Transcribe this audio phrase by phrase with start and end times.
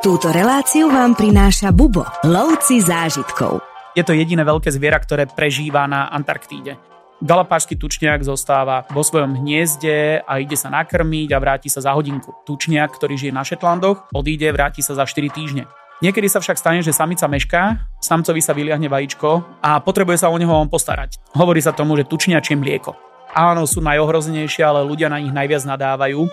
[0.00, 3.60] Túto reláciu vám prináša Bubo, lovci zážitkov.
[3.92, 6.80] Je to jediné veľké zviera, ktoré prežíva na Antarktíde.
[7.20, 12.32] Galapášsky tučniak zostáva vo svojom hniezde a ide sa nakrmiť a vráti sa za hodinku.
[12.48, 15.68] Tučniak, ktorý žije na Šetlandoch, odíde, vráti sa za 4 týždne.
[16.00, 20.36] Niekedy sa však stane, že samica mešká, samcovi sa vyliahne vajíčko a potrebuje sa o
[20.40, 21.20] neho on postarať.
[21.36, 22.96] Hovorí sa tomu, že tučniačie mlieko.
[23.36, 26.24] Áno, sú najohrozenejšie, ale ľudia na nich najviac nadávajú.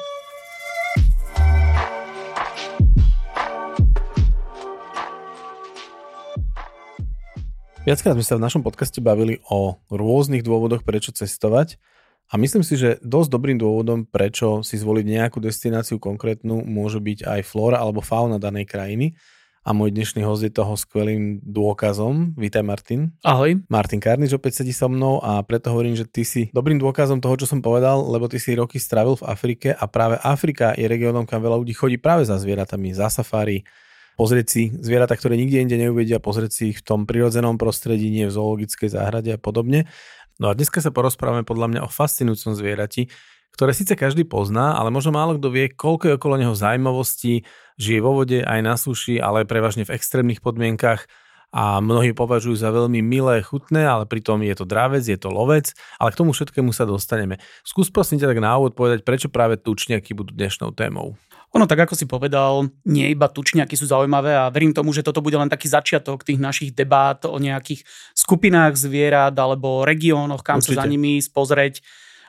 [7.87, 11.79] Viackrát sme sa v našom podcaste bavili o rôznych dôvodoch, prečo cestovať
[12.27, 17.23] a myslím si, že dosť dobrým dôvodom, prečo si zvoliť nejakú destináciu konkrétnu, môže byť
[17.23, 19.15] aj flóra alebo fauna danej krajiny.
[19.63, 22.35] A môj dnešný host je toho skvelým dôkazom.
[22.35, 23.15] Vítaj Martin.
[23.23, 23.63] Ahoj.
[23.71, 27.39] Martin Karnič opäť sedí so mnou a preto hovorím, že ty si dobrým dôkazom toho,
[27.39, 31.23] čo som povedal, lebo ty si roky strávil v Afrike a práve Afrika je regiónom,
[31.23, 33.63] kam veľa ľudí chodí práve za zvieratami, za safari,
[34.17, 38.25] pozrieť si zvieratá, ktoré nikde inde neuvedia, pozrieť si ich v tom prirodzenom prostredí, nie
[38.25, 39.85] v zoologickej záhrade a podobne.
[40.41, 43.13] No a dneska sa porozprávame podľa mňa o fascinujúcom zvierati,
[43.53, 47.41] ktoré síce každý pozná, ale možno málo kto vie, koľko je okolo neho zaujímavostí,
[47.77, 51.09] žije vo vode aj na suši, ale prevažne v extrémnych podmienkach
[51.49, 55.73] a mnohí považujú za veľmi milé, chutné, ale pritom je to dravec, je to lovec,
[55.97, 57.39] ale k tomu všetkému sa dostaneme.
[57.63, 61.15] Skús prosím ťa tak na úvod povedať, prečo práve tučniaky budú dnešnou témou.
[61.55, 65.23] Ono tak, ako si povedal, nie iba tučniaky sú zaujímavé a verím tomu, že toto
[65.23, 70.75] bude len taký začiatok tých našich debát o nejakých skupinách zvierat alebo regiónoch, kam Určite.
[70.75, 71.79] sa za nimi spozrieť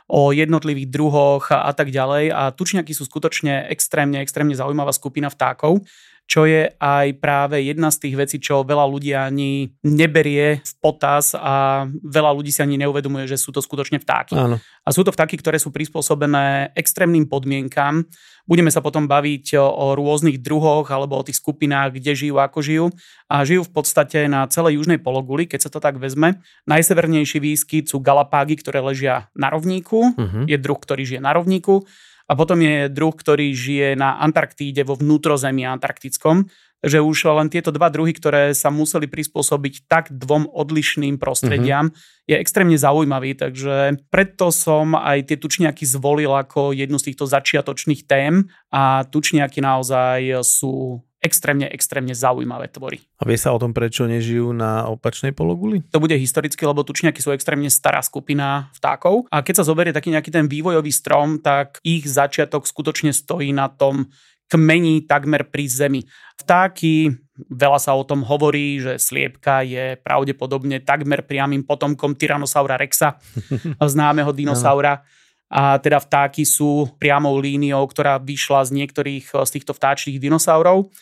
[0.09, 2.33] o jednotlivých druhoch a, a tak ďalej.
[2.33, 5.85] A tučniaky sú skutočne extrémne, extrémne zaujímavá skupina vtákov
[6.29, 11.33] čo je aj práve jedna z tých vecí, čo veľa ľudí ani neberie v potaz
[11.33, 14.37] a veľa ľudí si ani neuvedomuje, že sú to skutočne vtáky.
[14.37, 14.61] Áno.
[14.61, 18.05] A sú to vtáky, ktoré sú prispôsobené extrémnym podmienkam.
[18.45, 22.87] Budeme sa potom baviť o rôznych druhoch alebo o tých skupinách, kde žijú, ako žijú.
[23.33, 26.45] A žijú v podstate na celej južnej pologuli, keď sa to tak vezme.
[26.69, 30.13] Najsevernejší výskyt sú galapágy, ktoré ležia na rovníku.
[30.13, 30.45] Uh-huh.
[30.45, 31.89] Je druh, ktorý žije na rovníku
[32.29, 36.45] a potom je druh, ktorý žije na Antarktíde vo vnútrozemí antarktickom.
[36.79, 42.31] že už len tieto dva druhy, ktoré sa museli prispôsobiť tak dvom odlišným prostrediam, mm-hmm.
[42.31, 43.35] je extrémne zaujímavý.
[43.35, 49.59] Takže preto som aj tie tučniaky zvolil ako jednu z týchto začiatočných tém a tučniaky
[49.59, 53.03] naozaj sú extrémne, extrémne zaujímavé tvory.
[53.19, 55.83] A vie sa o tom, prečo nežijú na opačnej pologuli?
[55.91, 59.27] To bude historicky, lebo tučniaky sú extrémne stará skupina vtákov.
[59.29, 63.67] A keď sa zoberie taký nejaký ten vývojový strom, tak ich začiatok skutočne stojí na
[63.67, 64.07] tom
[64.49, 66.01] kmení takmer pri zemi.
[66.41, 67.13] Vtáky,
[67.53, 73.21] veľa sa o tom hovorí, že sliepka je pravdepodobne takmer priamým potomkom Tyrannosaura rexa,
[73.93, 75.05] známeho dinosaura
[75.49, 80.93] a teda vtáky sú priamou líniou, ktorá vyšla z niektorých z týchto vtáčich dinosaurov.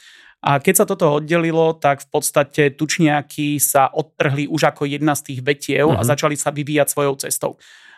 [0.46, 5.32] A keď sa toto oddelilo, tak v podstate tučniaky sa odtrhli už ako jedna z
[5.32, 5.98] tých vetiev uh-huh.
[5.98, 6.08] a mhm.
[6.14, 7.52] začali sa vyvíjať svojou cestou.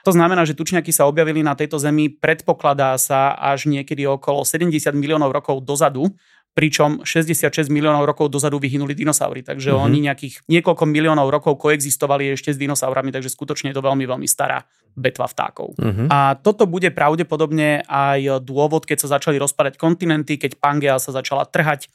[0.07, 4.73] To znamená, že tučniaky sa objavili na tejto zemi, predpokladá sa až niekedy okolo 70
[4.97, 6.09] miliónov rokov dozadu,
[6.57, 9.85] pričom 66 miliónov rokov dozadu vyhynuli dinosaury, takže mm-hmm.
[9.85, 14.27] oni nejakých niekoľko miliónov rokov koexistovali ešte s dinosaurami, takže skutočne je to veľmi, veľmi
[14.27, 14.65] stará
[14.99, 15.79] betva vtákov.
[15.79, 16.07] Mm-hmm.
[16.11, 21.47] A toto bude pravdepodobne aj dôvod, keď sa začali rozpadať kontinenty, keď Pangea sa začala
[21.47, 21.87] trhať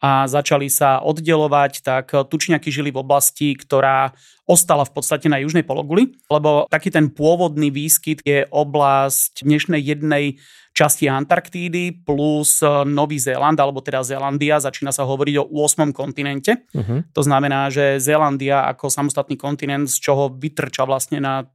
[0.00, 4.16] a začali sa oddelovať, tak tučňaky žili v oblasti, ktorá
[4.48, 10.40] ostala v podstate na južnej pologuli, lebo taký ten pôvodný výskyt je oblasť dnešnej jednej
[10.72, 15.92] časti Antarktídy plus Nový Zéland, alebo teda Zélandia, začína sa hovoriť o 8.
[15.92, 16.64] kontinente.
[16.72, 17.04] Uh-huh.
[17.12, 21.50] To znamená, že Zélandia ako samostatný kontinent, z čoho vytrča vlastne nad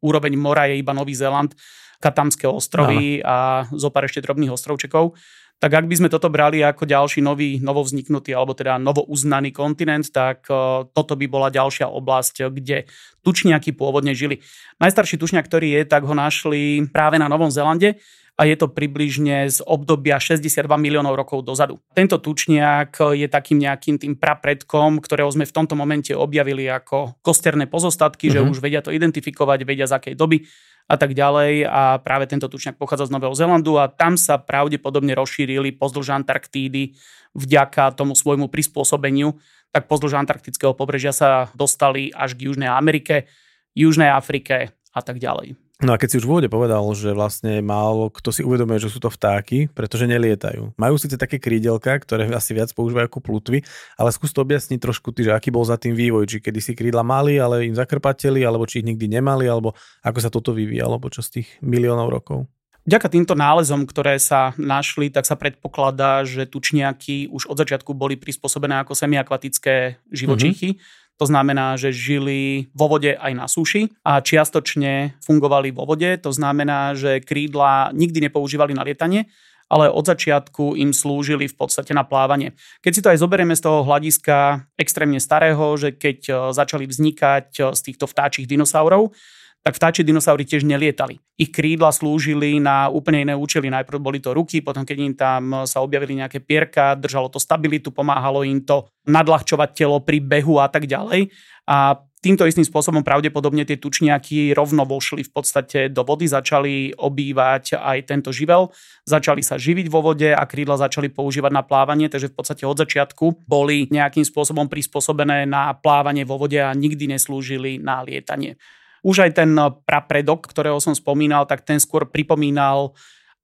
[0.00, 1.52] úroveň mora je iba Nový Zéland,
[2.00, 5.12] Katamské ostrovy a zo pár ešte drobných ostrovčekov
[5.60, 10.48] tak ak by sme toto brali ako ďalší nový, novovzniknutý alebo teda novouznaný kontinent, tak
[10.48, 12.88] uh, toto by bola ďalšia oblasť, kde
[13.20, 14.40] tučniaky pôvodne žili.
[14.80, 18.00] Najstarší tučniak, ktorý je, tak ho našli práve na Novom Zelande
[18.40, 21.76] a je to približne z obdobia 62 miliónov rokov dozadu.
[21.92, 27.68] Tento tučniak je takým nejakým tým prapredkom, ktorého sme v tomto momente objavili ako kosterné
[27.68, 28.40] pozostatky, mm-hmm.
[28.40, 28.48] že mhm.
[28.48, 30.48] už vedia to identifikovať, vedia z akej doby
[30.90, 31.70] a tak ďalej.
[31.70, 36.98] A práve tento tučňak pochádza z Nového Zelandu a tam sa pravdepodobne rozšírili pozdĺž Antarktídy
[37.38, 39.38] vďaka tomu svojmu prispôsobeniu.
[39.70, 43.30] Tak pozdĺž antarktického pobrežia sa dostali až k Južnej Amerike,
[43.78, 45.69] Južnej Afrike a tak ďalej.
[45.80, 48.92] No a keď si už v úvode povedal, že vlastne málo kto si uvedomuje, že
[48.92, 50.76] sú to vtáky, pretože nelietajú.
[50.76, 53.64] Majú síce také krídelka, ktoré asi viac používajú ako plutvy,
[53.96, 56.76] ale skús to objasniť trošku ty, že aký bol za tým vývoj, či kedy si
[56.76, 59.72] krídla mali, ale im zakrpateli, alebo či ich nikdy nemali, alebo
[60.04, 62.44] ako sa toto vyvíjalo počas tých miliónov rokov.
[62.84, 68.16] Vďaka týmto nálezom, ktoré sa našli, tak sa predpokladá, že tučniaky už od začiatku boli
[68.16, 70.76] prispôsobené ako semiakvatické živočíchy.
[70.76, 70.99] Mm-hmm.
[71.20, 76.08] To znamená, že žili vo vode aj na súši a čiastočne fungovali vo vode.
[76.24, 79.28] To znamená, že krídla nikdy nepoužívali na lietanie,
[79.68, 82.56] ale od začiatku im slúžili v podstate na plávanie.
[82.80, 87.46] Keď si to aj zoberieme z toho hľadiska extrémne starého, že keď e, začali vznikať
[87.54, 89.12] e, z týchto vtáčich dinosaurov,
[89.60, 91.20] tak vtáči dinosaury tiež nelietali.
[91.36, 93.68] Ich krídla slúžili na úplne iné účely.
[93.68, 97.92] Najprv boli to ruky, potom keď im tam sa objavili nejaké pierka, držalo to stabilitu,
[97.92, 101.28] pomáhalo im to nadľahčovať telo pri behu a tak ďalej.
[101.68, 101.92] A
[102.24, 107.98] týmto istým spôsobom pravdepodobne tie tučniaky rovno vošli v podstate do vody, začali obývať aj
[108.08, 108.72] tento živel,
[109.04, 112.80] začali sa živiť vo vode a krídla začali používať na plávanie, takže v podstate od
[112.80, 118.56] začiatku boli nejakým spôsobom prispôsobené na plávanie vo vode a nikdy neslúžili na lietanie.
[119.00, 122.92] Už aj ten eh, prapredok, ktorého som spomínal, tak ten skôr pripomínal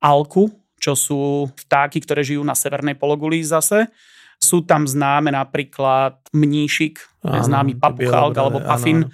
[0.00, 3.88] alku, čo sú vtáky, ktoré žijú na severnej pologuli zase.
[4.36, 9.08] Sú tam známe napríklad mníšik, áno, známy papuchalk alebo pafin.
[9.08, 9.12] Áno,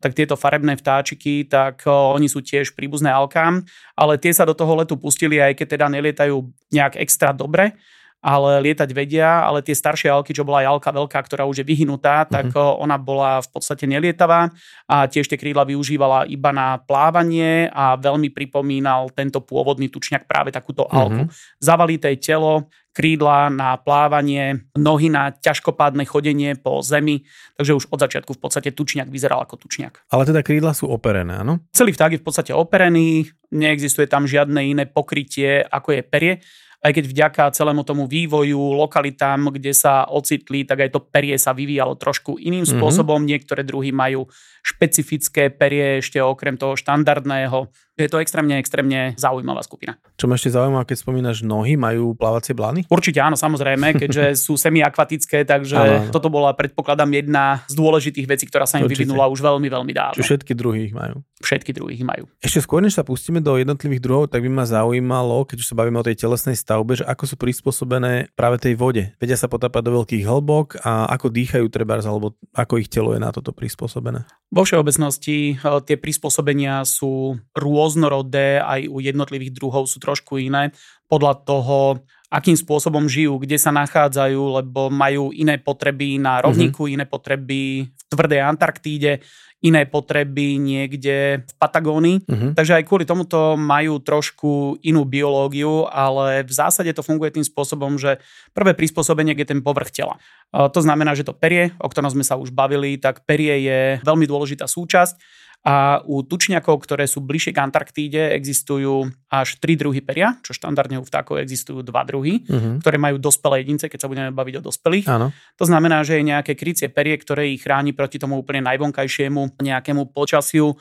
[0.00, 3.62] tak tieto farebné vtáčiky, tak eh, oni sú tiež príbuzné alkám,
[3.94, 6.40] ale tie sa do toho letu pustili, aj keď teda nelietajú
[6.72, 7.76] nejak extra dobre,
[8.20, 11.66] ale lietať vedia, ale tie staršie alky, čo bola aj alka veľká, ktorá už je
[11.66, 12.84] vyhnutá, tak mm-hmm.
[12.84, 14.52] ona bola v podstate nelietavá
[14.84, 20.52] a tiež tie krídla využívala iba na plávanie a veľmi pripomínal tento pôvodný tučňak práve
[20.52, 21.00] takúto mm-hmm.
[21.00, 21.22] alku.
[21.64, 27.24] Zavalité telo, krídla na plávanie, nohy na ťažkopádne chodenie po zemi,
[27.56, 30.10] takže už od začiatku v podstate tučňak vyzeral ako tučňak.
[30.12, 31.62] Ale teda krídla sú operené, áno?
[31.72, 36.34] Celý vták je v podstate operený, neexistuje tam žiadne iné pokrytie ako je perie
[36.80, 41.52] aj keď vďaka celému tomu vývoju, lokalitám, kde sa ocitli, tak aj to perie sa
[41.52, 42.80] vyvíjalo trošku iným mm-hmm.
[42.80, 43.20] spôsobom.
[43.20, 44.24] Niektoré druhy majú
[44.64, 47.68] špecifické perie ešte okrem toho štandardného
[48.06, 50.00] je to extrémne, extrémne zaujímavá skupina.
[50.16, 52.88] Čo ma ešte zaujímavé, keď spomínaš nohy, majú plávacie blány?
[52.88, 56.12] Určite áno, samozrejme, keďže sú semiakvatické, takže áno.
[56.12, 59.04] toto bola, predpokladám, jedna z dôležitých vecí, ktorá sa im Určite.
[59.04, 60.16] vyvinula už veľmi, veľmi dávno.
[60.16, 61.20] Čo všetky druhy ich majú?
[61.40, 62.28] Všetky druhy ich majú.
[62.44, 65.96] Ešte skôr, než sa pustíme do jednotlivých druhov, tak by ma zaujímalo, keď sa bavíme
[65.96, 69.16] o tej telesnej stavbe, že ako sú prispôsobené práve tej vode.
[69.16, 73.20] Vedia sa potápať do veľkých hĺbok a ako dýchajú trebárs, alebo ako ich telo je
[73.24, 74.28] na toto prispôsobené?
[74.52, 77.40] Vo všeobecnosti eh, tie prispôsobenia sú
[77.90, 80.70] rôznorodé, aj u jednotlivých druhov sú trošku iné
[81.10, 86.94] podľa toho, akým spôsobom žijú, kde sa nachádzajú, lebo majú iné potreby na rovníku, mm-hmm.
[86.94, 89.18] iné potreby v tvrdej Antarktíde,
[89.60, 92.24] iné potreby niekde v Patagónii.
[92.24, 92.50] Uh-huh.
[92.56, 98.00] Takže aj kvôli tomuto majú trošku inú biológiu, ale v zásade to funguje tým spôsobom,
[98.00, 98.16] že
[98.56, 100.16] prvé prispôsobenie je ten povrch tela.
[100.50, 104.24] To znamená, že to perie, o ktorom sme sa už bavili, tak perie je veľmi
[104.24, 105.20] dôležitá súčasť
[105.60, 110.96] a u tučňakov, ktoré sú bližšie k Antarktíde, existujú až tri druhy peria, čo štandardne
[110.96, 112.80] u vtákov existujú dva druhy, uh-huh.
[112.80, 115.06] ktoré majú dospelé jedince, keď sa budeme baviť o dospelých.
[115.12, 115.28] Áno.
[115.60, 120.14] To znamená, že je nejaké krycie perie, ktoré ich chráni proti tomu úplne najvonkajšiemu nejakému
[120.14, 120.78] počasiu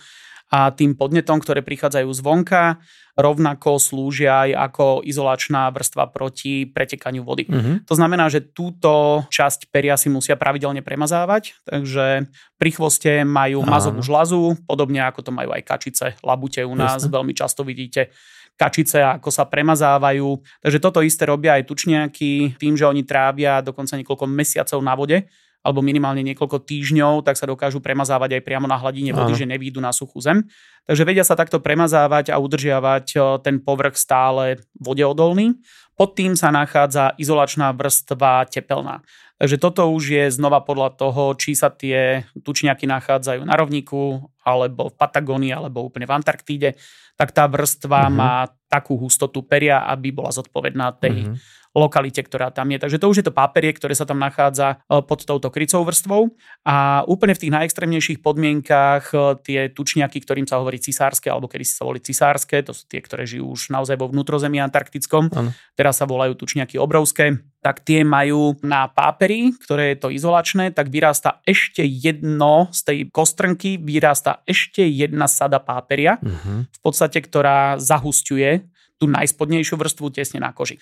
[0.50, 2.81] a tým podnetom, ktoré prichádzajú zvonka,
[3.13, 7.45] rovnako slúžia aj ako izolačná vrstva proti pretekaniu vody.
[7.45, 7.77] Uh-huh.
[7.86, 13.69] To znamená, že túto časť peria si musia pravidelne premazávať, takže pri chvoste majú uh-huh.
[13.69, 17.13] mazovú žlazu, podobne ako to majú aj kačice, labute u nás, Jasne.
[17.13, 18.10] veľmi často vidíte
[18.60, 20.27] kačice, ako sa premazávajú.
[20.60, 25.18] Takže toto isté robia aj tučniaky tým, že oni trávia dokonca niekoľko mesiacov na vode
[25.59, 29.39] alebo minimálne niekoľko týždňov, tak sa dokážu premazávať aj priamo na hladine vody, Aha.
[29.44, 30.47] že nevídu na suchú zem.
[30.87, 35.59] Takže vedia sa takto premazávať a udržiavať e, ten povrch stále vodeodolný.
[35.99, 39.04] Pod tým sa nachádza izolačná vrstva tepelná.
[39.39, 44.92] Takže toto už je znova podľa toho, či sa tie tučniaky nachádzajú na rovníku, alebo
[44.92, 46.75] v Patagónii, alebo úplne v Antarktíde,
[47.19, 48.16] tak tá vrstva uh-huh.
[48.16, 52.81] má takú hustotu peria, aby bola zodpovedná tej uh-huh lokalite, ktorá tam je.
[52.81, 56.33] Takže to už je to paperie, ktoré sa tam nachádza e, pod touto krycou vrstvou.
[56.66, 61.66] A úplne v tých najextrémnejších podmienkách e, tie tučniaky, ktorým sa hovorí cisárske, alebo kedy
[61.66, 65.30] sa volí cisárske, to sú tie, ktoré žijú už naozaj vo vnútrozemí antarktickom.
[65.30, 65.54] Ano.
[65.78, 70.87] Teraz sa volajú tučniaky obrovské tak tie majú na páperi, ktoré je to izolačné, tak
[70.87, 76.63] vyrasta ešte jedno z tej kostrnky, vyrasta ešte jedna sada páperia, uh-huh.
[76.63, 78.63] v podstate, ktorá zahusťuje
[78.95, 80.80] tú najspodnejšiu vrstvu tesne na koži.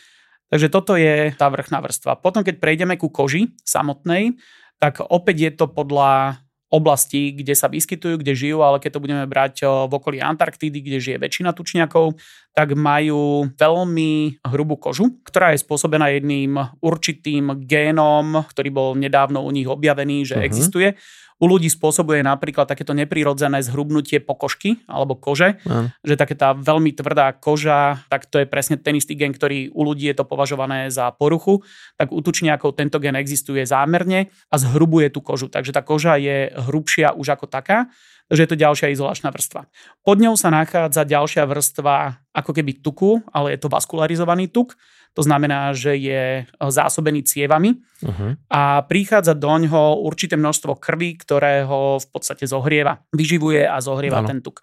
[0.53, 2.22] Takže toto je tá vrchná vrstva.
[2.22, 4.38] Potom, keď prejdeme ku koži samotnej,
[4.77, 9.24] tak opäť je to podľa oblasti, kde sa vyskytujú, kde žijú, ale keď to budeme
[9.24, 12.19] brať v okolí Antarktídy, kde žije väčšina tučniakov,
[12.57, 19.53] tak majú veľmi hrubú kožu, ktorá je spôsobená jedným určitým génom, ktorý bol nedávno u
[19.53, 20.47] nich objavený, že uh-huh.
[20.49, 20.97] existuje
[21.37, 25.89] u ľudí spôsobuje napríklad takéto neprirodzené zhrubnutie pokožky alebo kože, uh.
[26.01, 29.85] že také tá veľmi tvrdá koža, tak to je presne ten istý gen, ktorý u
[29.85, 31.61] ľudí je to považované za poruchu,
[31.93, 35.45] tak u tučniakov tento gen existuje zámerne a zhrubuje tú kožu.
[35.45, 37.93] Takže tá koža je hrubšia už ako taká,
[38.27, 39.67] takže je to ďalšia izolačná vrstva.
[40.03, 44.75] Pod ňou sa nachádza ďalšia vrstva ako keby tuku, ale je to vaskularizovaný tuk,
[45.17, 48.38] to znamená, že je e, zásobený cievami uh-huh.
[48.53, 54.22] a prichádza do ňoho určité množstvo krvi, ktoré ho v podstate zohrieva, vyživuje a zohrieva
[54.22, 54.29] ano.
[54.29, 54.62] ten tuk.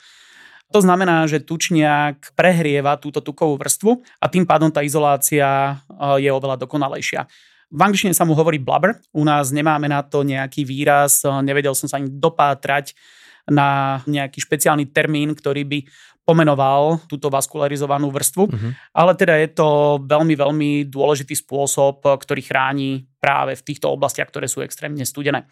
[0.71, 6.31] To znamená, že tučniak prehrieva túto tukovú vrstvu a tým pádom tá izolácia e, je
[6.31, 7.27] oveľa dokonalejšia.
[7.75, 11.75] V angličtine sa mu hovorí blubber, u nás nemáme na to nejaký výraz, e, nevedel
[11.75, 12.95] som sa ani dopátrať
[13.51, 15.79] na nejaký špeciálny termín, ktorý by
[16.25, 18.71] pomenoval túto vaskularizovanú vrstvu, uh-huh.
[18.97, 19.69] ale teda je to
[20.09, 25.45] veľmi, veľmi dôležitý spôsob, ktorý chráni práve v týchto oblastiach, ktoré sú extrémne studené.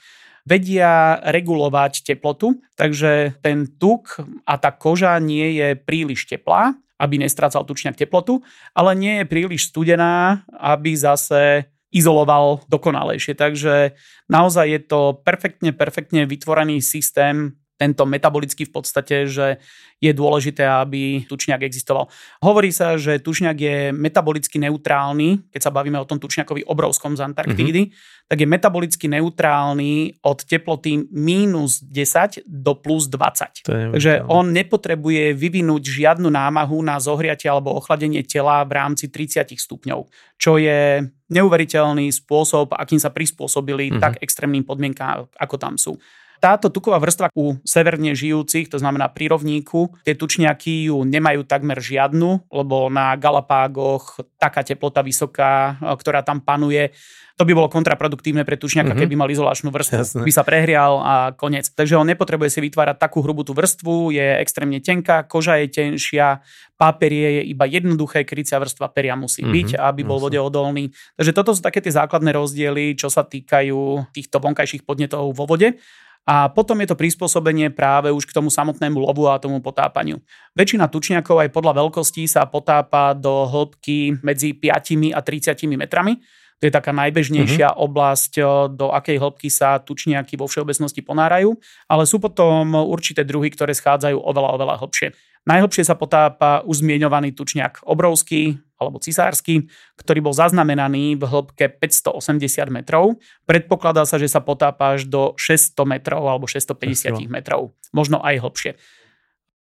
[0.43, 4.17] Vedia regulovať teplotu, takže ten tuk
[4.49, 8.43] a tá koža nie je príliš teplá, aby nestrácal tučňak teplotu,
[8.75, 13.37] ale nie je príliš studená, aby zase izoloval dokonalejšie.
[13.37, 13.93] Takže
[14.33, 19.59] naozaj je to perfektne, perfektne vytvorený systém tento metabolický v podstate, že
[20.03, 22.11] je dôležité, aby tučniak existoval.
[22.43, 27.23] Hovorí sa, že tučniak je metabolicky neutrálny, keď sa bavíme o tom tučniakovi obrovskom z
[27.23, 28.27] Antarktídy, mm-hmm.
[28.27, 33.63] tak je metabolicky neutrálny od teploty minus 10 do plus 20.
[33.67, 40.11] Takže on nepotrebuje vyvinúť žiadnu námahu na zohriatie alebo ochladenie tela v rámci 30 stupňov,
[40.35, 44.03] čo je neuveriteľný spôsob, akým sa prispôsobili mm-hmm.
[44.03, 45.95] tak extrémnym podmienkám, ako tam sú
[46.43, 51.79] táto tuková vrstva u severne žijúcich, to znamená pri rovníku, tie tučniaky ju nemajú takmer
[51.79, 56.91] žiadnu, lebo na Galapágoch taká teplota vysoká, ktorá tam panuje,
[57.39, 59.03] to by bolo kontraproduktívne pre tučniaka, mm-hmm.
[59.09, 59.99] keby mal izolačnú vrstvu.
[59.99, 60.23] Jasne.
[60.27, 61.71] By sa prehrial a koniec.
[61.73, 66.45] Takže on nepotrebuje si vytvárať takú hrubú tú vrstvu, je extrémne tenká, koža je tenšia,
[66.77, 69.57] paperie je iba jednoduché, krycia vrstva peria musí mm-hmm.
[69.59, 70.93] byť, aby bol vode odolný.
[71.17, 75.81] Takže toto sú také tie základné rozdiely, čo sa týkajú týchto vonkajších podnetov vo vode.
[76.23, 80.23] A potom je to prispôsobenie práve už k tomu samotnému lovu a tomu potápaniu.
[80.55, 86.23] Väčšina tučniakov aj podľa veľkosti sa potápa do hĺbky medzi 5 a 30 metrami.
[86.63, 87.85] To je taká najbežnejšia uh-huh.
[87.91, 88.39] oblasť,
[88.79, 91.59] do akej hĺbky sa tučniaky vo všeobecnosti ponárajú,
[91.91, 95.11] ale sú potom určité druhy, ktoré schádzajú oveľa, oveľa hlbšie.
[95.43, 102.43] Najhlbšie sa potápa už zmienovaný tučniak obrovský alebo cisársky, ktorý bol zaznamenaný v hĺbke 580
[102.75, 103.23] metrov.
[103.47, 108.73] Predpokladá sa, že sa potápa až do 600 metrov alebo 650 metrov, možno aj hlbšie.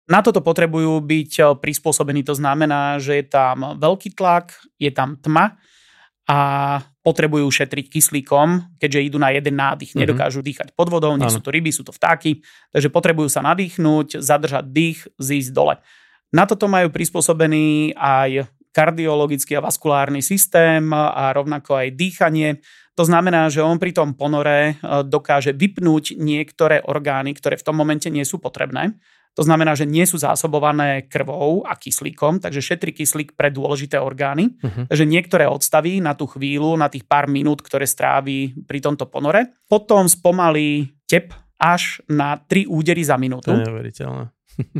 [0.10, 5.62] Na toto potrebujú byť prispôsobení, to znamená, že je tam veľký tlak, je tam tma
[6.25, 6.39] a
[7.06, 9.94] potrebujú šetriť kyslíkom, keďže idú na jeden nádych.
[9.94, 10.10] Mm-hmm.
[10.10, 14.22] Nedokážu dýchať pod vodou, nie sú to ryby, sú to vtáky, takže potrebujú sa nadýchnuť,
[14.22, 15.82] zadržať dých, zísť dole.
[16.30, 22.49] Na toto majú prispôsobený aj kardiologický a vaskulárny systém a rovnako aj dýchanie.
[22.93, 27.79] To znamená, že on pri tom ponore e, dokáže vypnúť niektoré orgány, ktoré v tom
[27.79, 28.99] momente nie sú potrebné
[29.39, 34.57] to znamená, že nie sú zásobované krvou a kyslíkom, takže šetrí kyslík pre dôležité orgány.
[34.59, 34.83] Uh-huh.
[34.89, 39.55] Takže niektoré odstaví na tú chvíľu, na tých pár minút, ktoré strávi pri tomto ponore.
[39.71, 43.55] Potom spomalí tep až na 3 údery za minútu.
[43.55, 44.27] To je neuveriteľné.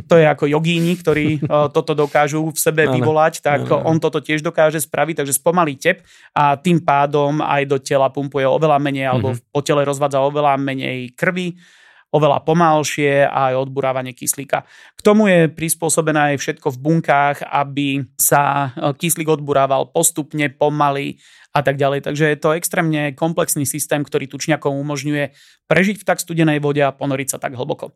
[0.08, 1.40] To je ako jogíni, ktorí
[1.76, 6.04] toto dokážu v sebe vyvolať, tak on toto tiež dokáže spraviť, takže spomalí tep
[6.36, 9.52] a tým pádom aj do tela pumpuje oveľa menej, alebo uh-huh.
[9.52, 11.56] po tele rozvádza oveľa menej krvi
[12.10, 14.66] oveľa pomalšie a aj odburávanie kyslíka.
[14.98, 21.22] K tomu je prispôsobené aj všetko v bunkách, aby sa e, kyslík odburával postupne, pomaly
[21.54, 22.10] a tak ďalej.
[22.10, 25.34] Takže je to extrémne komplexný systém, ktorý tučňakom umožňuje
[25.70, 27.94] prežiť v tak studenej vode a ponoriť sa tak hlboko.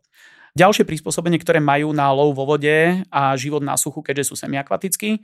[0.55, 5.19] Ďalšie prispôsobenie, ktoré majú na lov vo vode a život na suchu, keďže sú semiakvatickí,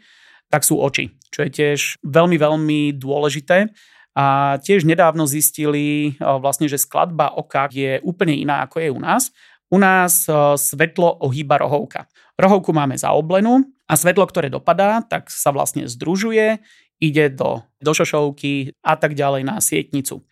[0.51, 3.71] tak sú oči, čo je tiež veľmi, veľmi dôležité.
[4.11, 9.31] A tiež nedávno zistili vlastne, že skladba oka je úplne iná ako je u nás.
[9.71, 10.27] U nás
[10.59, 12.11] svetlo ohýba rohovka.
[12.35, 16.59] Rohovku máme zaoblenú a svetlo, ktoré dopadá, tak sa vlastne združuje,
[16.99, 20.27] ide do, do šošovky a tak ďalej na sietnicu.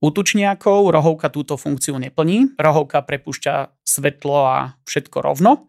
[0.00, 2.56] U tučniakov rohovka túto funkciu neplní.
[2.56, 4.56] Rohovka prepušťa svetlo a
[4.88, 5.68] všetko rovno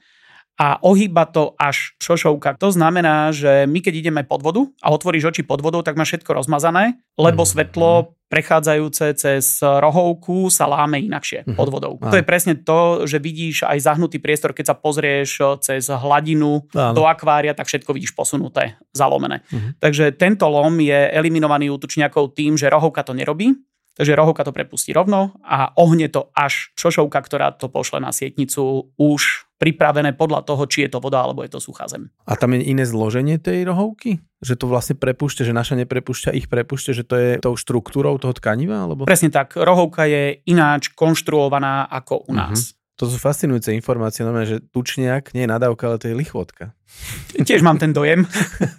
[0.61, 2.61] a ohýba to až šošovka.
[2.61, 6.05] To znamená, že my keď ideme pod vodu a otvoríš oči pod vodou, tak má
[6.05, 7.53] všetko rozmazané, lebo mm-hmm.
[7.57, 11.57] svetlo prechádzajúce cez rohovku sa láme inakšie uh-huh.
[11.59, 11.93] pod vodou.
[11.99, 12.15] Áno.
[12.15, 16.95] To je presne to, že vidíš aj zahnutý priestor, keď sa pozrieš cez hladinu Áno.
[16.95, 19.43] do akvária, tak všetko vidíš posunuté, zalomené.
[19.51, 19.75] Uh-huh.
[19.83, 23.51] Takže tento lom je eliminovaný útočniakov tým, že rohovka to nerobí,
[23.91, 28.91] Takže rohovka to prepustí rovno a ohne to až šošovka, ktorá to pošle na sietnicu
[28.95, 32.09] už pripravené podľa toho, či je to voda alebo je to suchá zem.
[32.25, 34.17] A tam je iné zloženie tej rohovky?
[34.41, 38.33] Že to vlastne prepúšťa, že naša neprepúšťa, ich prepúšťa, že to je tou štruktúrou toho
[38.33, 38.89] tkaniva?
[38.89, 39.05] Alebo...
[39.05, 39.53] Presne tak.
[39.53, 42.73] Rohovka je ináč konštruovaná ako u nás.
[42.73, 42.80] Uh-huh.
[43.01, 46.77] To sú fascinujúce informácie, normálne, že tučniak nie je nadávka, ale to je lichvotka.
[47.49, 48.29] Tiež mám ten dojem.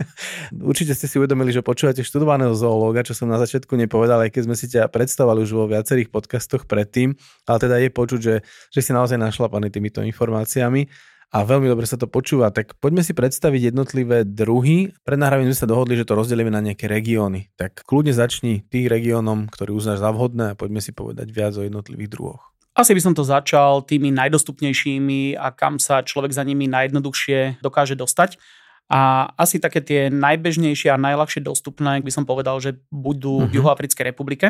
[0.71, 4.43] Určite ste si uvedomili, že počúvate študovaného zoológa, čo som na začiatku nepovedal, aj keď
[4.47, 7.19] sme si ťa predstavovali už vo viacerých podcastoch predtým,
[7.51, 8.37] ale teda je počuť, že,
[8.71, 10.87] že si naozaj našlapaný týmito informáciami
[11.35, 12.55] a veľmi dobre sa to počúva.
[12.55, 14.95] Tak poďme si predstaviť jednotlivé druhy.
[15.03, 17.51] Pred nahrávaním sme sa dohodli, že to rozdelíme na nejaké regióny.
[17.59, 21.67] Tak kľudne začni tým regiónom, ktorý uznáš za vhodné a poďme si povedať viac o
[21.67, 22.52] jednotlivých druhoch.
[22.73, 27.93] Asi by som to začal tými najdostupnejšími a kam sa človek za nimi najjednoduchšie dokáže
[27.93, 28.41] dostať.
[28.93, 33.49] A asi také tie najbežnejšie a najľahšie dostupné, by som povedal, že budú uh-huh.
[33.49, 33.57] v mhm.
[33.61, 34.47] Juhoafrickej republike,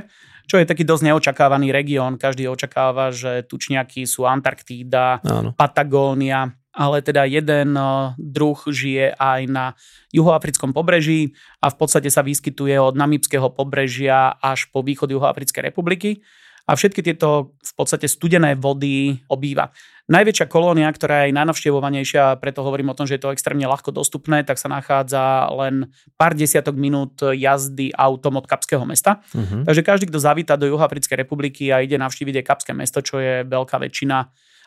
[0.51, 2.19] čo je taký dosť neočakávaný región.
[2.19, 5.55] Každý očakáva, že tučniaky sú Antarktída, Áno.
[5.55, 7.87] Patagónia, ale teda jeden eh,
[8.19, 9.65] druh žije aj na
[10.11, 16.25] juhoafrickom pobreží a v podstate sa vyskytuje od Namibského pobrežia až po východ Juhoafrickej republiky
[16.63, 19.75] a všetky tieto v podstate studené vody obýva.
[20.11, 24.43] Najväčšia kolónia, ktorá je najnavštevovanejšia, preto hovorím o tom, že je to extrémne ľahko dostupné,
[24.43, 29.23] tak sa nachádza len pár desiatok minút jazdy autom od Kapského mesta.
[29.31, 29.63] Uh-huh.
[29.63, 33.47] Takže každý, kto zavíta do Juhoafrickej republiky a ide navštíviť aj Kapské mesto, čo je
[33.47, 34.17] veľká väčšina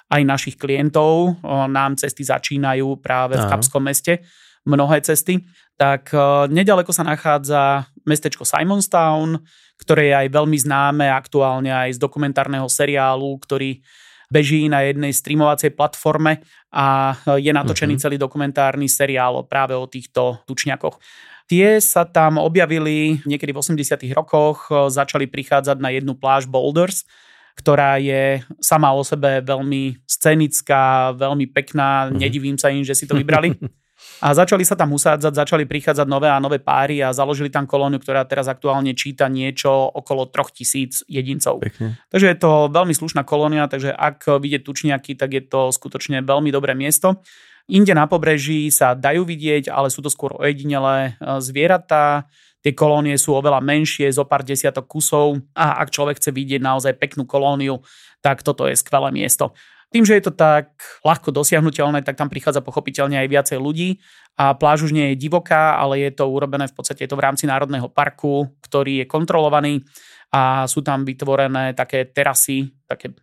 [0.05, 4.21] aj našich klientov, nám cesty začínajú práve v Kapskom meste,
[4.65, 5.41] mnohé cesty,
[5.75, 6.13] tak
[6.49, 9.41] nedaleko sa nachádza mestečko Simonstown,
[9.81, 13.83] ktoré je aj veľmi známe aktuálne aj z dokumentárneho seriálu, ktorý
[14.29, 16.41] beží na jednej streamovacej platforme
[16.73, 18.03] a je natočený uh-huh.
[18.09, 20.97] celý dokumentárny seriál práve o týchto tučňakoch.
[21.45, 27.05] Tie sa tam objavili niekedy v 80 rokoch, začali prichádzať na jednu pláž Boulders,
[27.53, 32.17] ktorá je sama o sebe veľmi scenická, veľmi pekná, uh-huh.
[32.17, 33.53] nedivím sa im, že si to vybrali.
[34.23, 37.99] A začali sa tam usádzať, začali prichádzať nové a nové páry a založili tam kolóniu,
[37.99, 41.59] ktorá teraz aktuálne číta niečo okolo 3000 jedincov.
[41.59, 41.99] Pekne.
[42.07, 46.49] Takže je to veľmi slušná kolónia, takže ak vidieť tučniaky, tak je to skutočne veľmi
[46.53, 47.19] dobré miesto.
[47.65, 52.29] Inde na pobreží sa dajú vidieť, ale sú to skôr ojedinelé e, zvieratá.
[52.61, 56.93] Tie kolónie sú oveľa menšie, zo pár desiatok kusov a ak človek chce vidieť naozaj
[56.97, 57.81] peknú kolóniu,
[58.21, 59.53] tak toto je skvelé miesto.
[59.95, 60.75] Tým, že je to tak
[61.07, 64.03] ľahko dosiahnutelné, tak tam prichádza pochopiteľne aj viacej ľudí
[64.35, 67.23] a pláž už nie je divoká, ale je to urobené v podstate je to v
[67.23, 69.87] rámci Národného parku, ktorý je kontrolovaný
[70.35, 73.15] a sú tam vytvorené také terasy, také,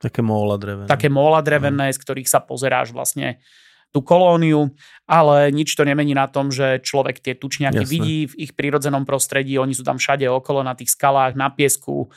[0.00, 0.88] také móla drevené.
[0.88, 3.44] Také móla drevené, z ktorých sa pozeráš vlastne
[3.92, 4.72] tú kolóniu,
[5.04, 7.92] ale nič to nemení na tom, že človek tie tučniaky Jasne.
[7.92, 12.08] vidí v ich prírodzenom prostredí, oni sú tam všade okolo na tých skalách, na piesku,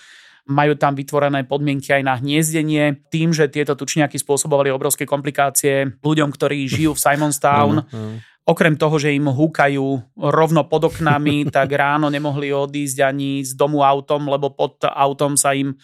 [0.49, 3.05] majú tam vytvorené podmienky aj na hniezdenie.
[3.13, 7.85] Tým, že tieto tučniaky spôsobovali obrovské komplikácie ľuďom, ktorí žijú v Simonstown,
[8.49, 13.85] okrem toho, že im húkajú rovno pod oknami, tak ráno nemohli odísť ani z domu
[13.85, 15.77] autom, lebo pod autom sa im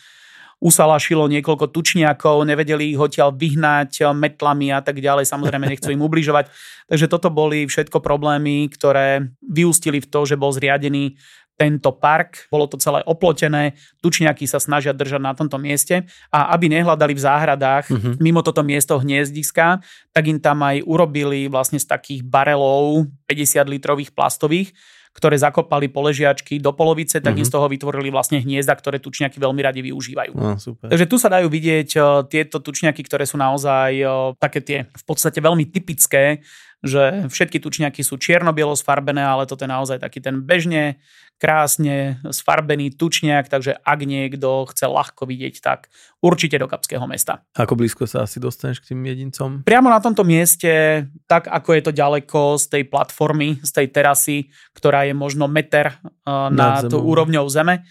[0.64, 6.50] usalašilo niekoľko tučniakov, nevedeli ich odtiaľ vyhnať metlami a tak ďalej, samozrejme nechcú im ubližovať.
[6.90, 11.20] Takže toto boli všetko problémy, ktoré vyústili v to, že bol zriadený
[11.56, 16.68] tento park, bolo to celé oplotené, tučniaky sa snažia držať na tomto mieste a aby
[16.68, 18.20] nehľadali v záhradách uh-huh.
[18.20, 19.80] mimo toto miesto hniezdiska,
[20.12, 24.76] tak im tam aj urobili vlastne z takých barelov 50 litrových plastových,
[25.16, 27.48] ktoré zakopali poležiačky do polovice, tak uh-huh.
[27.48, 30.36] z toho vytvorili vlastne hniezda, ktoré tučniaky veľmi radi využívajú.
[30.36, 30.92] No, super.
[30.92, 35.04] Takže tu sa dajú vidieť uh, tieto tučniaky, ktoré sú naozaj uh, také tie v
[35.08, 36.44] podstate veľmi typické
[36.86, 41.02] že všetky tučniaky sú čierno-bielo sfarbené, ale toto je naozaj taký ten bežne
[41.36, 45.92] krásne sfarbený tučniak, takže ak niekto chce ľahko vidieť, tak
[46.24, 47.44] určite do Kapského mesta.
[47.60, 49.68] Ako blízko sa asi dostaneš k tým jedincom?
[49.68, 54.38] Priamo na tomto mieste, tak ako je to ďaleko z tej platformy, z tej terasy,
[54.74, 55.92] ktorá je možno meter
[56.26, 57.84] uh, nad úrovňou zeme,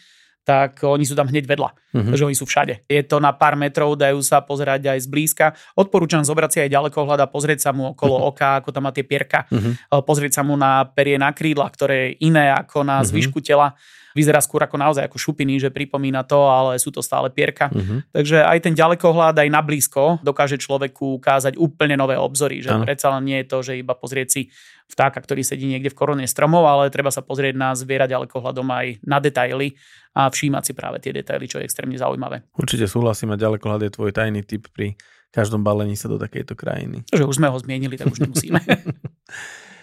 [0.45, 2.13] tak oni sú tam hneď vedľa, uh-huh.
[2.13, 2.85] že oni sú všade.
[2.85, 5.47] Je to na pár metrov, dajú sa pozerať aj zblízka.
[5.73, 8.31] Odporúčam zobrať si aj ďalekohľad a pozrieť sa mu okolo uh-huh.
[8.31, 10.05] oka, ako tam má tie pierka, uh-huh.
[10.05, 13.09] pozrieť sa mu na perie na krídla, ktoré je iné ako na uh-huh.
[13.09, 13.73] zvyšku tela
[14.15, 17.69] vyzerá skôr ako naozaj ako šupiny, že pripomína to, ale sú to stále pierka.
[17.69, 18.01] Uh-huh.
[18.15, 22.87] Takže aj ten ďalekohľad aj na blízko dokáže človeku ukázať úplne nové obzory, že ano.
[22.87, 24.43] predsa len nie je to, že iba pozrieť si
[24.87, 28.87] vtáka, ktorý sedí niekde v korone stromov, ale treba sa pozrieť na zviera ďalekohľadom aj
[29.03, 29.75] na detaily
[30.15, 32.47] a všímať si práve tie detaily, čo je extrémne zaujímavé.
[32.55, 34.95] Určite súhlasím a ďalekohľad je tvoj tajný tip pri
[35.35, 37.03] každom balení sa do takejto krajiny.
[37.11, 38.63] Že už sme ho zmienili, tak už nemusíme.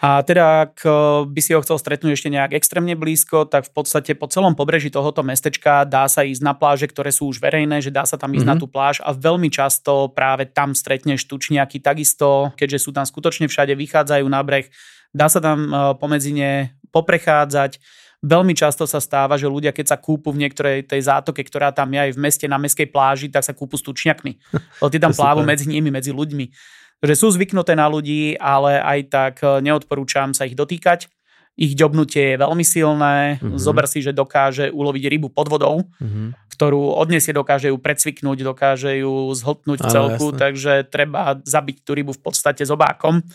[0.01, 0.91] A teda, ak eh,
[1.29, 4.89] by si ho chcel stretnúť ešte nejak extrémne blízko, tak v podstate po celom pobreží
[4.89, 8.33] tohoto mestečka dá sa ísť na pláže, ktoré sú už verejné, že dá sa tam
[8.33, 8.49] ísť mm-hmm.
[8.49, 8.61] na mhm.
[8.61, 13.77] tú pláž a veľmi často práve tam stretneš tučniaky takisto, keďže sú tam skutočne všade,
[13.77, 14.65] vychádzajú na breh,
[15.13, 17.77] dá sa tam eh, pomedzi ne poprechádzať.
[18.21, 21.89] Veľmi často sa stáva, že ľudia, keď sa kúpu v niektorej tej zátoke, ktorá tam
[21.89, 24.33] je aj v meste na meskej pláži, tak sa kúpu s tučniakmi.
[24.81, 28.99] Lebo tie tam plávu medzi nimi, medzi ľuďmi že sú zvyknuté na ľudí, ale aj
[29.09, 31.09] tak e, neodporúčam sa ich dotýkať.
[31.59, 33.41] Ich ďobnutie je veľmi silné.
[33.41, 33.59] Mm-hmm.
[33.59, 36.55] Zober si, že dokáže uloviť rybu pod vodou, mm-hmm.
[36.55, 40.39] ktorú odniesie, dokáže ju predsviknúť, dokáže ju zhltnúť v celku, jasne.
[40.39, 43.25] takže treba zabiť tú rybu v podstate zobákom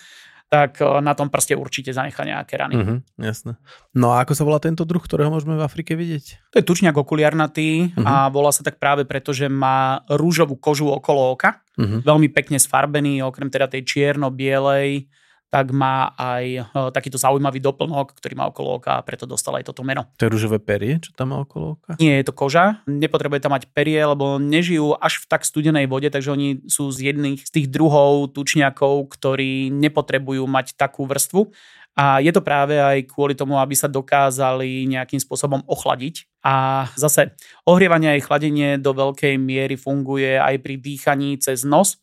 [0.46, 2.74] tak e, na tom prste určite zanechá nejaké rany.
[2.78, 3.59] Mm-hmm, jasné.
[3.92, 6.54] No a ako sa volá tento druh, ktorého môžeme v Afrike vidieť?
[6.54, 8.06] To je tučňak okuliarnatý mm-hmm.
[8.06, 12.00] a volá sa tak práve preto, že má rúžovú kožu okolo oka, mm-hmm.
[12.06, 15.11] veľmi pekne sfarbený, okrem teda tej čierno-bielej
[15.57, 16.61] tak má aj e,
[16.92, 20.05] takýto zaujímavý doplnok, ktorý má okolo oka a preto dostal aj toto meno.
[20.21, 21.97] To je rúžové perie, čo tam má okolo oka?
[21.97, 26.12] Nie, je to koža, nepotrebuje tam mať perie, lebo nežijú až v tak studenej vode,
[26.12, 31.49] takže oni sú z jedných z tých druhov tučniakov, ktorí nepotrebujú mať takú vrstvu.
[31.97, 36.29] A je to práve aj kvôli tomu, aby sa dokázali nejakým spôsobom ochladiť.
[36.45, 37.33] A zase
[37.64, 41.97] ohrievanie aj chladenie do veľkej miery funguje aj pri dýchaní cez nos,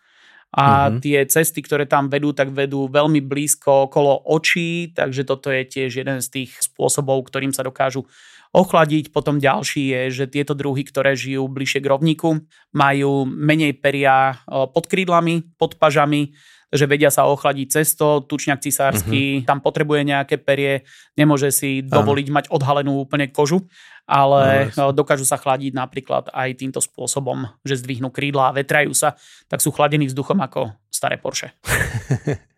[0.53, 1.01] a uh-huh.
[1.01, 6.05] tie cesty, ktoré tam vedú, tak vedú veľmi blízko okolo očí, takže toto je tiež
[6.05, 8.05] jeden z tých spôsobov, ktorým sa dokážu
[8.53, 9.09] ochladiť.
[9.09, 14.85] Potom ďalší je, že tieto druhy, ktoré žijú bližšie k rovníku, majú menej peria pod
[14.85, 16.37] krídlami, pod pažami,
[16.73, 19.45] že vedia sa ochladiť cesto, tučňak cisársky, uh-huh.
[19.45, 22.37] tam potrebuje nejaké perie, nemôže si dovoliť uh-huh.
[22.37, 23.65] mať odhalenú úplne kožu
[24.03, 29.15] ale no, dokážu sa chladiť napríklad aj týmto spôsobom, že zdvihnú krídla a vetrajú sa,
[29.47, 31.55] tak sú chladení vzduchom ako staré Porsche.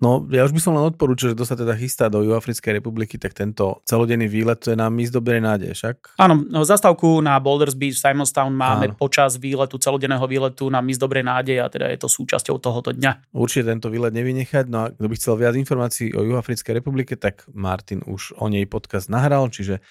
[0.00, 3.20] No, ja už by som len odporúčal, že kto sa teda chystá do Juhoafrickej republiky,
[3.20, 6.16] tak tento celodenný výlet to je na Miss Dobrej nádej, však?
[6.16, 8.96] Áno, no, zastavku na Boulders Beach, Simonstown máme Áno.
[8.96, 13.28] počas výletu, celodenného výletu na Miss Dobrej nádej a teda je to súčasťou tohoto dňa.
[13.36, 17.44] Určite tento výlet nevynechať, no a kto by chcel viac informácií o Juhoafrickej republike, tak
[17.52, 19.84] Martin už o nej podcast nahral, čiže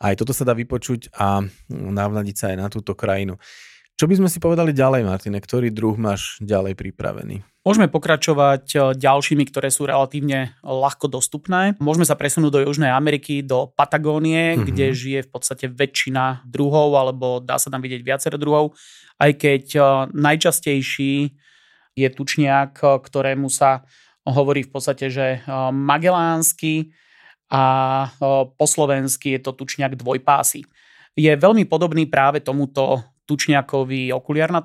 [0.00, 3.38] aj toto sa dá vypočuť a navnadiť sa aj na túto krajinu.
[3.94, 5.38] Čo by sme si povedali ďalej, Martine?
[5.38, 7.46] Ktorý druh máš ďalej pripravený?
[7.62, 11.78] Môžeme pokračovať e, ďalšími, ktoré sú relatívne ľahko dostupné.
[11.78, 14.66] Môžeme sa presunúť do Južnej Ameriky, do Patagónie, mm-hmm.
[14.66, 18.74] kde žije v podstate väčšina druhov, alebo dá sa tam vidieť viacero druhov.
[19.16, 19.80] Aj keď e,
[20.10, 21.14] najčastejší
[21.94, 23.86] je tučniak, e, ktorému sa
[24.26, 26.96] hovorí v podstate, že magellánsky,
[27.54, 27.62] a
[28.58, 30.66] po slovensky je to tučňak dvojpásy.
[31.14, 34.10] Je veľmi podobný práve tomuto tučňakovi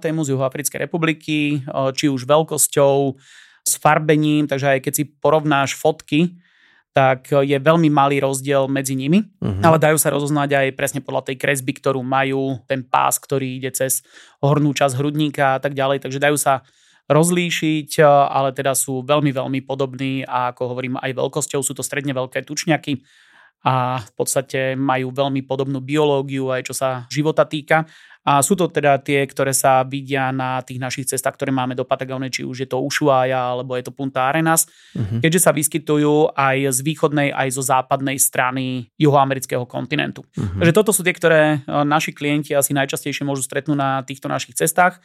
[0.01, 1.61] tému z Juhoafrickej republiky,
[1.93, 3.13] či už veľkosťou,
[3.61, 6.41] s farbením, takže aj keď si porovnáš fotky,
[6.89, 9.61] tak je veľmi malý rozdiel medzi nimi, uh-huh.
[9.61, 13.69] ale dajú sa rozoznať aj presne podľa tej kresby, ktorú majú, ten pás, ktorý ide
[13.69, 14.01] cez
[14.41, 16.65] hornú časť hrudníka a tak ďalej, takže dajú sa
[17.09, 21.83] rozlíšiť, eh, ale teda sú veľmi, veľmi podobní a ako hovorím aj veľkosťou, sú to
[21.83, 23.01] stredne veľké tučňaky
[23.65, 27.83] a v podstate majú veľmi podobnú biológiu aj čo sa života týka.
[28.29, 31.87] A sú to teda tie, ktoré sa vidia na tých našich cestách, ktoré máme do
[31.87, 35.23] Patagónie, či už je to Ushuaia alebo je to Punta Arenas, uh-huh.
[35.23, 40.27] keďže sa vyskytujú aj z východnej, aj zo západnej strany juhoamerického kontinentu.
[40.35, 40.61] Uh-huh.
[40.61, 44.53] Takže toto sú tie, ktoré eh, naši klienti asi najčastejšie môžu stretnúť na týchto našich
[44.53, 44.99] cestách.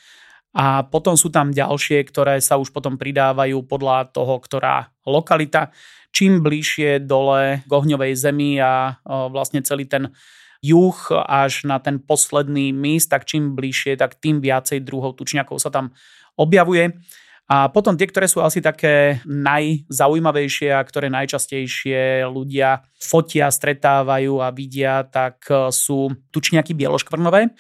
[0.55, 5.75] A potom sú tam ďalšie, ktoré sa už potom pridávajú podľa toho, ktorá lokalita.
[6.15, 10.15] Čím bližšie dole k ohňovej zemi a vlastne celý ten
[10.63, 15.75] juh až na ten posledný míst, tak čím bližšie, tak tým viacej druhov tučňakov sa
[15.75, 15.91] tam
[16.39, 17.03] objavuje.
[17.45, 24.49] A potom tie, ktoré sú asi také najzaujímavejšie a ktoré najčastejšie ľudia fotia, stretávajú a
[24.49, 27.53] vidia, tak sú tučňaky bieloškvrnové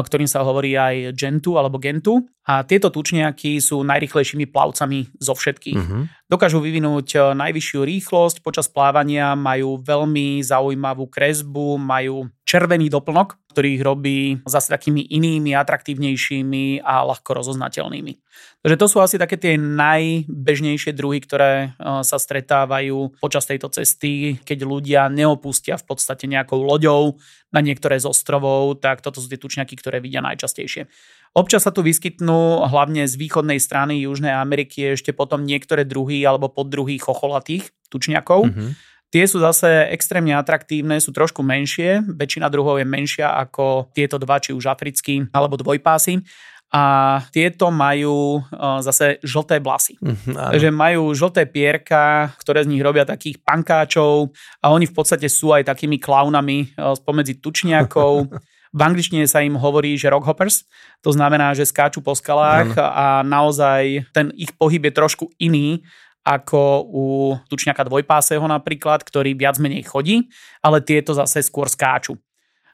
[0.00, 2.24] ktorým sa hovorí aj gentu alebo gentu.
[2.48, 5.78] A tieto tučniaky sú najrychlejšími plavcami zo všetkých.
[5.78, 6.10] Uh-huh.
[6.26, 13.76] Dokážu vyvinúť e, najvyššiu rýchlosť počas plávania, majú veľmi zaujímavú kresbu, majú červený doplnok, ktorý
[13.76, 18.16] ich robí zase takými inými, atraktívnejšími a ľahko rozoznateľnými.
[18.64, 24.40] Takže to sú asi také tie najbežnejšie druhy, ktoré e, sa stretávajú počas tejto cesty,
[24.40, 27.20] keď ľudia neopustia v podstate nejakou loďou
[27.52, 30.88] na niektoré z ostrovov, tak toto sú tie tučňaky, ktoré vidia najčastejšie.
[31.32, 36.52] Občas sa tu vyskytnú hlavne z východnej strany Južnej Ameriky ešte potom niektoré druhy alebo
[36.52, 38.52] poddruhy chocholatých tučňakov.
[38.52, 38.70] Mm-hmm.
[39.12, 44.40] Tie sú zase extrémne atraktívne, sú trošku menšie, väčšina druhov je menšia ako tieto dva,
[44.40, 46.24] či už africký alebo dvojpásy
[46.72, 46.84] a
[47.28, 48.40] tieto majú
[48.80, 50.00] zase žlté vlasy.
[50.00, 54.32] Mm, Takže majú žlté pierka, ktoré z nich robia takých pankáčov
[54.64, 58.12] a oni v podstate sú aj takými klaunami spomedzi tučniakov.
[58.72, 60.64] V angličtine sa im hovorí, že rockhoppers,
[61.04, 62.88] to znamená, že skáču po skalách ano.
[62.88, 65.84] a naozaj ten ich pohyb je trošku iný
[66.22, 67.06] ako u
[67.50, 70.30] tučňaka dvojpásého napríklad, ktorý viac menej chodí,
[70.62, 72.14] ale tieto zase skôr skáču.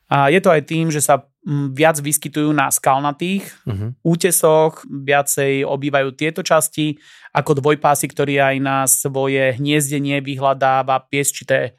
[0.09, 1.29] A je to aj tým, že sa
[1.73, 3.93] viac vyskytujú na skalnatých uh-huh.
[4.05, 6.97] útesoch, viacej obývajú tieto časti,
[7.33, 11.77] ako dvojpásy, ktorý aj na svoje hniezdenie vyhľadáva piesčité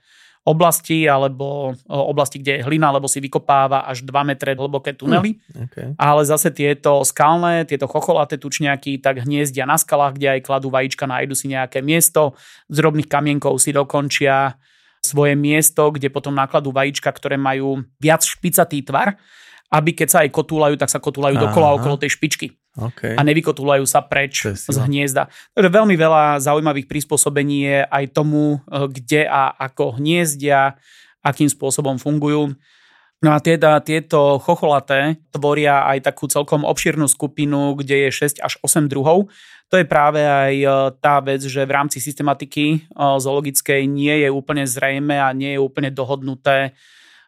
[0.50, 5.38] oblasti alebo oblasti, kde je hlina, lebo si vykopáva až 2 metre hlboké tunely.
[5.38, 5.88] Mm, okay.
[5.94, 11.06] Ale zase tieto skalné, tieto chocholaté tučniaky tak hniezdia na skalách, kde aj kladú vajíčka,
[11.06, 12.34] nájdu si nejaké miesto,
[12.66, 14.58] z drobných kamienkov si dokončia
[15.00, 19.16] svoje miesto, kde potom nakladú vajíčka, ktoré majú viac špicatý tvar,
[19.70, 21.44] aby keď sa aj kotúlajú, tak sa kotúlajú Aha.
[21.50, 22.58] dokola okolo tej špičky.
[22.74, 23.14] Okay.
[23.18, 25.30] A nevykotúlajú sa preč z hniezda.
[25.54, 30.78] Takže veľmi veľa zaujímavých prispôsobení je aj tomu, eh, kde a ako hniezdia,
[31.22, 32.56] akým spôsobom fungujú.
[33.20, 38.56] No a teda, tieto chocholaté tvoria aj takú celkom obširnú skupinu, kde je 6 až
[38.64, 39.28] 8 druhov.
[39.70, 44.30] To je práve aj eh, tá vec, že v rámci systematiky eh, zoologickej nie je
[44.34, 46.74] úplne zrejme a nie je úplne dohodnuté,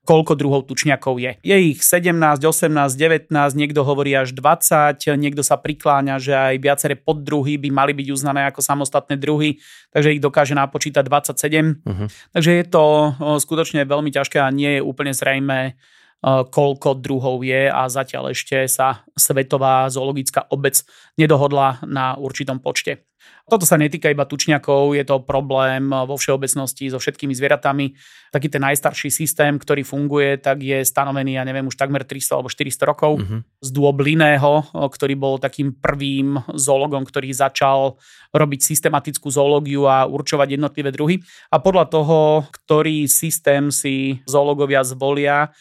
[0.01, 1.37] koľko druhov tučniakov je.
[1.45, 6.93] Je ich 17, 18, 19, niekto hovorí až 20, niekto sa prikláňa, že aj viaceré
[6.97, 9.61] poddruhy by mali byť uznané ako samostatné druhy,
[9.93, 11.85] takže ich dokáže napočítať 27.
[11.85, 11.85] Uh-huh.
[11.85, 12.05] Mhm.
[12.33, 12.83] Takže je to
[13.37, 15.77] skutočne veľmi ťažké a nie je úplne zrejme
[16.53, 20.85] koľko druhov je a zatiaľ ešte sa svetová zoologická obec
[21.17, 23.09] nedohodla na určitom počte.
[23.49, 27.91] Toto sa netýka iba tučňakov, je to problém vo všeobecnosti so všetkými zvieratami.
[28.31, 32.47] Taký ten najstarší systém, ktorý funguje, tak je stanovený, ja neviem, už takmer 300 alebo
[32.47, 33.43] 400 rokov uh-huh.
[33.60, 37.99] z dôb Linného, ktorý bol takým prvým zoologom, ktorý začal
[38.31, 41.19] robiť systematickú zoológiu a určovať jednotlivé druhy.
[41.51, 45.51] A podľa toho, ktorý systém si zoologovia zvolia,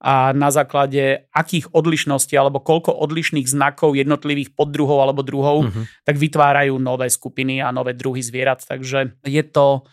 [0.00, 5.84] a na základe akých odlišností alebo koľko odlišných znakov jednotlivých poddruhov alebo druhov, uh-huh.
[6.08, 8.64] tak vytvárajú nové skupiny a nové druhy zvierat.
[8.64, 9.84] Takže je to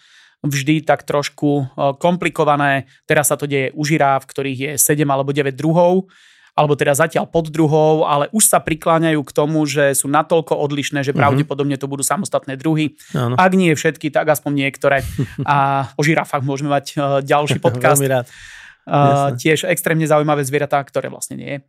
[0.47, 1.63] vždy tak trošku e,
[1.99, 2.87] komplikované.
[3.03, 6.07] Teraz sa to deje u žiráv, ktorých je 7 alebo 9 druhov,
[6.57, 11.05] alebo teda zatiaľ pod druhou, ale už sa prikláňajú k tomu, že sú natoľko odlišné,
[11.05, 11.19] že mhm.
[11.19, 12.95] pravdepodobne to budú samostatné druhy.
[13.13, 13.35] Ano.
[13.35, 15.03] Ak nie všetky, tak aspoň niektoré.
[15.45, 17.99] A o žirafách môžeme mať e, ďalší podcast.
[17.99, 18.27] Veľmi rád.
[18.87, 21.59] Uh, tiež extrémne zaujímavé zvieratá, ktoré vlastne nie je.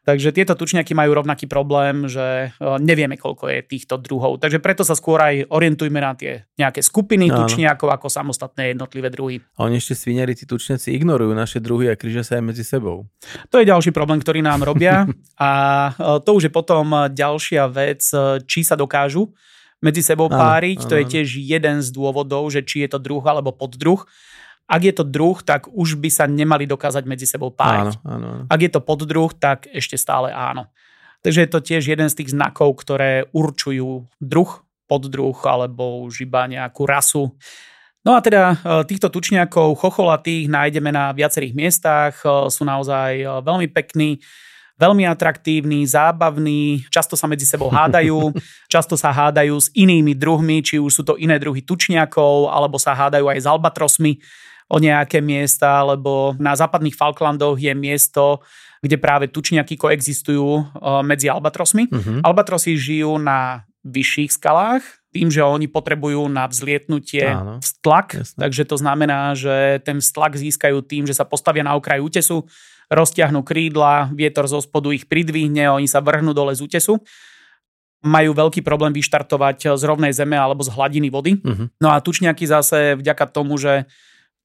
[0.00, 4.40] Takže tieto tučniaky majú rovnaký problém, že nevieme, koľko je týchto druhov.
[4.40, 9.12] Takže preto sa skôr aj orientujme na tie nejaké skupiny no, tučniakov ako samostatné jednotlivé
[9.12, 9.44] druhy.
[9.60, 13.12] A oni ešte sviňari, tí tučniaci ignorujú naše druhy a križia sa aj medzi sebou.
[13.52, 15.04] To je ďalší problém, ktorý nám robia.
[15.36, 15.50] a
[16.24, 18.00] to už je potom ďalšia vec,
[18.48, 19.28] či sa dokážu
[19.84, 20.80] medzi sebou páriť.
[20.80, 24.00] Áno, áno, to je tiež jeden z dôvodov, že či je to druh alebo poddruh.
[24.70, 27.98] Ak je to druh, tak už by sa nemali dokázať medzi sebou pájať.
[28.06, 28.44] Áno, áno, áno.
[28.46, 30.70] Ak je to poddruh, tak ešte stále áno.
[31.26, 34.50] Takže je to tiež jeden z tých znakov, ktoré určujú druh,
[34.86, 37.34] poddruh alebo už iba nejakú rasu.
[38.00, 38.56] No a teda e,
[38.88, 44.16] týchto tučniakov chocholatých nájdeme na viacerých miestach, e, sú naozaj e, veľmi pekní,
[44.80, 48.32] veľmi atraktívni, zábavní, často sa medzi sebou hádajú,
[48.72, 52.96] často sa hádajú s inými druhmi, či už sú to iné druhy tučniakov, alebo sa
[52.96, 54.16] hádajú aj s albatrosmi
[54.70, 58.38] o nejaké miesta, lebo na západných Falklandoch je miesto,
[58.80, 60.62] kde práve tučniaky koexistujú e,
[61.02, 61.90] medzi albatrosmi.
[61.90, 62.22] Uh-huh.
[62.22, 68.38] Albatrosy žijú na vyšších skalách, tým, že oni potrebujú na vzlietnutie Áno, stlak, jasne.
[68.46, 72.46] takže to znamená, že ten stlak získajú tým, že sa postavia na okraj útesu,
[72.86, 77.02] roztiahnu krídla, vietor zo spodu ich pridvihne, oni sa vrhnú dole z útesu
[78.00, 81.36] majú veľký problém vyštartovať z rovnej zeme alebo z hladiny vody.
[81.36, 81.68] Uh-huh.
[81.76, 83.84] No a tučniaky zase vďaka tomu, že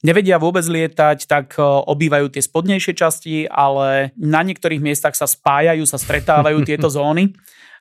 [0.06, 5.98] nevedia vôbec lietať, tak obývajú tie spodnejšie časti, ale na niektorých miestach sa spájajú, sa
[5.98, 7.34] stretávajú tieto zóny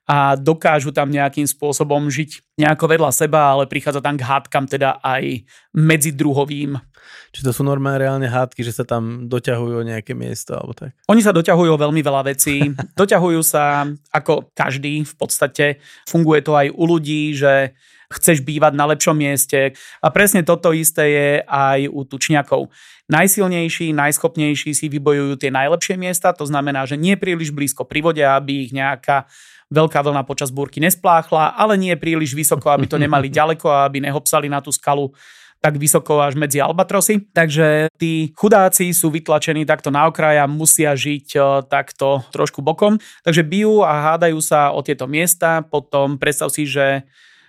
[0.05, 5.01] a dokážu tam nejakým spôsobom žiť nejako vedľa seba, ale prichádza tam k hádkam teda
[5.01, 6.77] aj medzidruhovým.
[7.33, 10.93] Či to sú normálne reálne hádky, že sa tam doťahujú o nejaké miesto alebo tak?
[11.09, 12.73] Oni sa doťahujú o veľmi veľa vecí.
[13.01, 15.81] doťahujú sa ako každý v podstate.
[16.05, 17.73] Funguje to aj u ľudí, že
[18.13, 19.77] chceš bývať na lepšom mieste.
[20.01, 22.73] A presne toto isté je aj u tučniakov.
[23.09, 28.25] Najsilnejší, najschopnejší si vybojujú tie najlepšie miesta, to znamená, že nie príliš blízko pri vode,
[28.25, 29.29] aby ich nejaká
[29.69, 34.01] veľká vlna počas búrky nespláchla, ale nie príliš vysoko, aby to nemali ďaleko a aby
[34.05, 35.13] nehopsali na tú skalu
[35.65, 37.25] tak vysoko až medzi albatrosy.
[37.33, 41.41] Takže tí chudáci sú vytlačení takto na okraj a musia žiť e,
[41.73, 43.01] takto trošku bokom.
[43.25, 45.65] Takže bijú a hádajú sa o tieto miesta.
[45.65, 47.09] Potom predstav si, že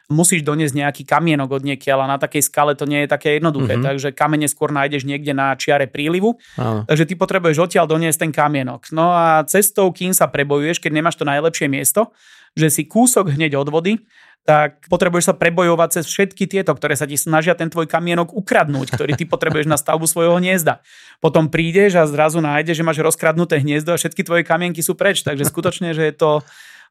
[0.10, 3.78] musíš doniesť nejaký kamienok od niekiaľ a na takej skale to nie je také jednoduché,
[3.78, 3.88] mm-hmm.
[3.90, 6.86] takže kamene skôr nájdeš niekde na čiare prílivu, Áno.
[6.86, 8.94] takže ty potrebuješ odtiaľ doniesť ten kamienok.
[8.94, 12.14] No a cestou, kým sa prebojuješ, keď nemáš to najlepšie miesto,
[12.54, 14.00] že si kúsok hneď od vody,
[14.46, 18.94] tak potrebuješ sa prebojovať cez všetky tieto, ktoré sa ti snažia ten tvoj kamienok ukradnúť,
[18.94, 20.86] ktorý ty potrebuješ na stavbu svojho hniezda.
[21.18, 25.26] Potom prídeš a zrazu nájdeš, že máš rozkradnuté hniezdo a všetky tvoje kamienky sú preč.
[25.26, 26.46] Takže skutočne, že je to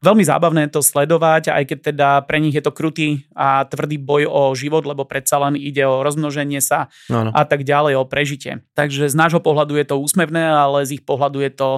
[0.04, 4.28] veľmi zábavné to sledovať, aj keď teda pre nich je to krutý a tvrdý boj
[4.28, 7.30] o život, lebo predsa len ide o rozmnoženie sa no, no.
[7.32, 8.60] a tak ďalej, o prežitie.
[8.76, 11.68] Takže z nášho pohľadu je to úsmevné, ale z ich pohľadu je to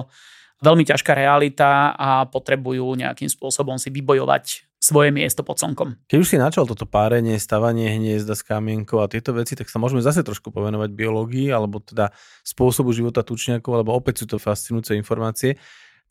[0.59, 5.97] veľmi ťažká realita a potrebujú nejakým spôsobom si vybojovať svoje miesto pod slnkom.
[6.05, 9.81] Keď už si načal toto párenie, stavanie hniezda s kamienkou a tieto veci, tak sa
[9.81, 12.13] môžeme zase trošku povenovať biológii alebo teda
[12.45, 15.57] spôsobu života tučniakov, lebo opäť sú to fascinujúce informácie.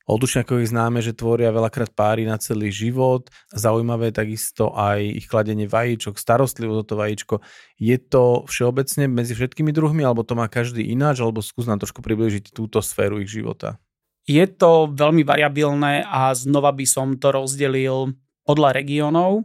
[0.06, 3.26] O je známe, že tvoria veľakrát páry na celý život.
[3.50, 7.34] Zaujímavé takisto aj ich kladenie vajíčok, starostlivosť o to vajíčko.
[7.74, 12.06] Je to všeobecne medzi všetkými druhmi, alebo to má každý ináč, alebo skús nám trošku
[12.06, 13.82] približiť túto sféru ich života.
[14.30, 18.14] Je to veľmi variabilné a znova by som to rozdelil
[18.46, 19.42] podľa regiónov.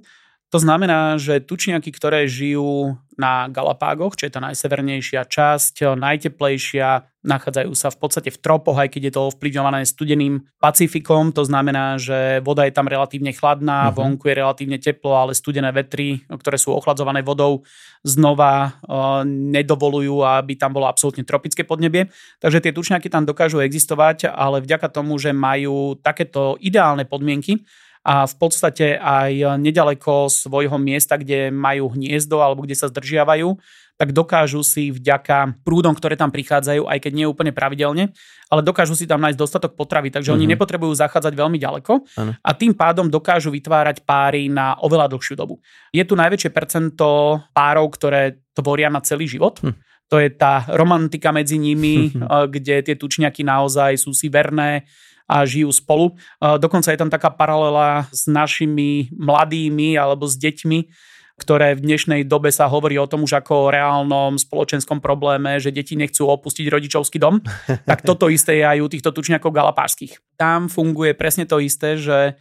[0.53, 7.71] To znamená, že tučniaky, ktoré žijú na Galapágoch, čo je tá najsevernejšia časť, najteplejšia, nachádzajú
[7.77, 11.29] sa v podstate v tropoch, aj keď je to ovplyvňované studeným Pacifikom.
[11.37, 13.97] To znamená, že voda je tam relatívne chladná, uh-huh.
[13.97, 17.61] vonku je relatívne teplo, ale studené vetry, ktoré sú ochladzované vodou,
[18.01, 22.09] znova uh, nedovolujú, aby tam bolo absolútne tropické podnebie.
[22.41, 27.61] Takže tie tučňaky tam dokážu existovať, ale vďaka tomu, že majú takéto ideálne podmienky,
[28.01, 33.53] a v podstate aj nedaleko svojho miesta, kde majú hniezdo alebo kde sa zdržiavajú,
[34.01, 38.09] tak dokážu si vďaka prúdom, ktoré tam prichádzajú, aj keď nie úplne pravidelne,
[38.49, 40.41] ale dokážu si tam nájsť dostatok potravy, takže mm-hmm.
[40.41, 40.53] oni mhm.
[40.57, 42.31] nepotrebujú zachádzať veľmi ďaleko ano.
[42.33, 45.61] a tým pádom dokážu vytvárať páry na oveľa dlhšiu dobu.
[45.93, 49.61] Je tu najväčšie percento párov, ktoré tvoria na celý život.
[49.61, 49.77] Hm.
[50.11, 52.09] To je tá romantika medzi nimi,
[52.57, 54.89] kde tie tučňaky naozaj sú si verné,
[55.31, 56.19] a žijú spolu.
[56.43, 60.91] Dokonca je tam taká paralela s našimi mladými alebo s deťmi,
[61.39, 65.73] ktoré v dnešnej dobe sa hovorí o tom už ako o reálnom spoločenskom probléme, že
[65.73, 67.41] deti nechcú opustiť rodičovský dom,
[67.89, 70.21] tak toto isté je aj u týchto tučniakov galapárskych.
[70.37, 72.37] Tam funguje presne to isté, že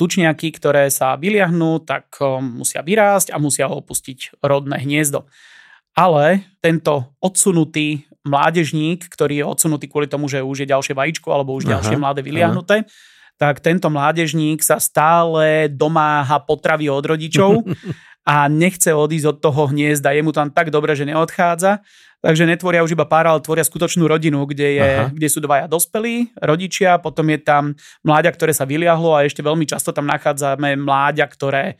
[0.00, 5.28] tučniaky, ktoré sa vyliahnú, tak musia vyrásť a musia opustiť rodné hniezdo.
[5.98, 11.54] Ale tento odsunutý mládežník, ktorý je odsunutý kvôli tomu, že už je ďalšie vajíčko alebo
[11.54, 12.90] už aha, ďalšie mladé vyliahnuté, aha.
[13.38, 17.62] tak tento mládežník sa stále domáha potravy od rodičov
[18.28, 20.12] a nechce odísť od toho hniezda.
[20.12, 21.80] Je mu tam tak dobre, že neodchádza.
[22.18, 26.34] Takže netvoria už iba pár, ale tvoria skutočnú rodinu, kde, je, kde sú dvaja dospelí
[26.42, 31.30] rodičia, potom je tam mláďa, ktoré sa vyliahlo a ešte veľmi často tam nachádzame mláďa,
[31.30, 31.78] ktoré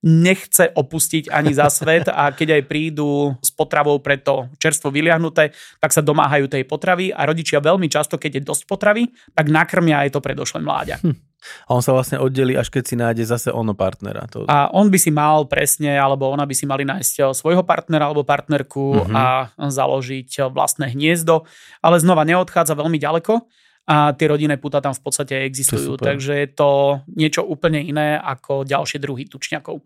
[0.00, 5.52] nechce opustiť ani za svet a keď aj prídu s potravou pre to čerstvo vyliahnuté,
[5.76, 10.08] tak sa domáhajú tej potravy a rodičia veľmi často, keď je dosť potravy, tak nakrmia
[10.08, 10.96] aj to predošlé mláďa.
[11.04, 11.16] Hm.
[11.40, 14.28] A on sa vlastne oddelí, až keď si nájde zase ono partnera.
[14.36, 14.44] To...
[14.44, 18.28] A on by si mal presne, alebo ona by si mali nájsť svojho partnera alebo
[18.28, 19.16] partnerku uh-huh.
[19.16, 21.48] a založiť vlastné hniezdo,
[21.80, 23.40] ale znova neodchádza veľmi ďaleko
[23.86, 25.96] a tie rodinné puta tam v podstate existujú.
[25.96, 26.70] Takže je to
[27.10, 29.82] niečo úplne iné ako ďalšie druhy tučňakov.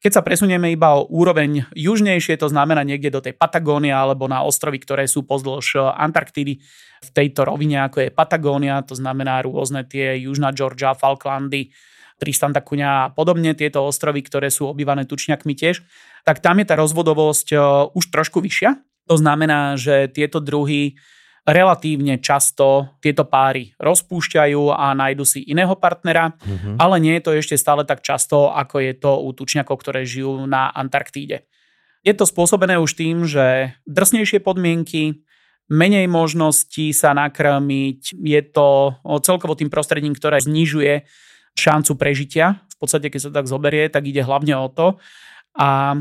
[0.00, 4.40] Keď sa presunieme iba o úroveň južnejšie, to znamená niekde do tej Patagónie alebo na
[4.40, 6.56] ostrovy, ktoré sú pozdĺž Antarktídy
[7.04, 11.68] v tejto rovine, ako je Patagónia, to znamená rôzne tie Južná Georgia, Falklandy,
[12.16, 15.84] Tristan da Cunha a podobne, tieto ostrovy, ktoré sú obývané tučňakmi tiež,
[16.24, 17.56] tak tam je tá rozvodovosť e,
[17.96, 18.76] už trošku vyššia.
[19.08, 21.00] To znamená, že tieto druhy
[21.48, 26.76] relatívne často tieto páry rozpúšťajú a nájdu si iného partnera, mm-hmm.
[26.76, 30.44] ale nie je to ešte stále tak často, ako je to u tučňakov, ktoré žijú
[30.44, 31.48] na Antarktíde.
[32.00, 35.20] Je to spôsobené už tým, že drsnejšie podmienky,
[35.70, 41.04] menej možností sa nakrmiť, je to celkovo tým prostredím, ktoré znižuje
[41.54, 42.58] šancu prežitia.
[42.74, 44.96] V podstate, keď sa tak zoberie, tak ide hlavne o to.
[45.58, 46.00] A e,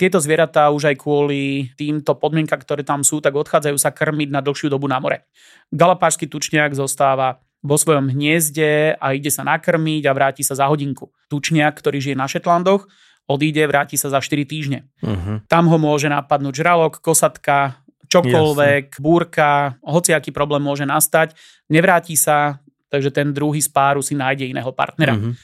[0.00, 4.40] tieto zvieratá už aj kvôli týmto podmienkam, ktoré tam sú, tak odchádzajú sa krmiť na
[4.40, 5.28] dlhšiu dobu na more.
[5.68, 11.10] Galapášsky tučniak zostáva vo svojom hniezde a ide sa nakrmiť a vráti sa za hodinku.
[11.26, 12.86] Tučniak, ktorý žije na Šetlandoch,
[13.28, 14.88] odíde, vráti sa za 4 týždne.
[15.04, 15.42] Uh-huh.
[15.50, 19.02] Tam ho môže napadnúť žralok, kosatka, čokoľvek, Jasne.
[19.04, 21.36] búrka, hociaký problém môže nastať,
[21.68, 25.18] nevráti sa, takže ten druhý z páru si nájde iného partnera.
[25.18, 25.36] Uh-huh.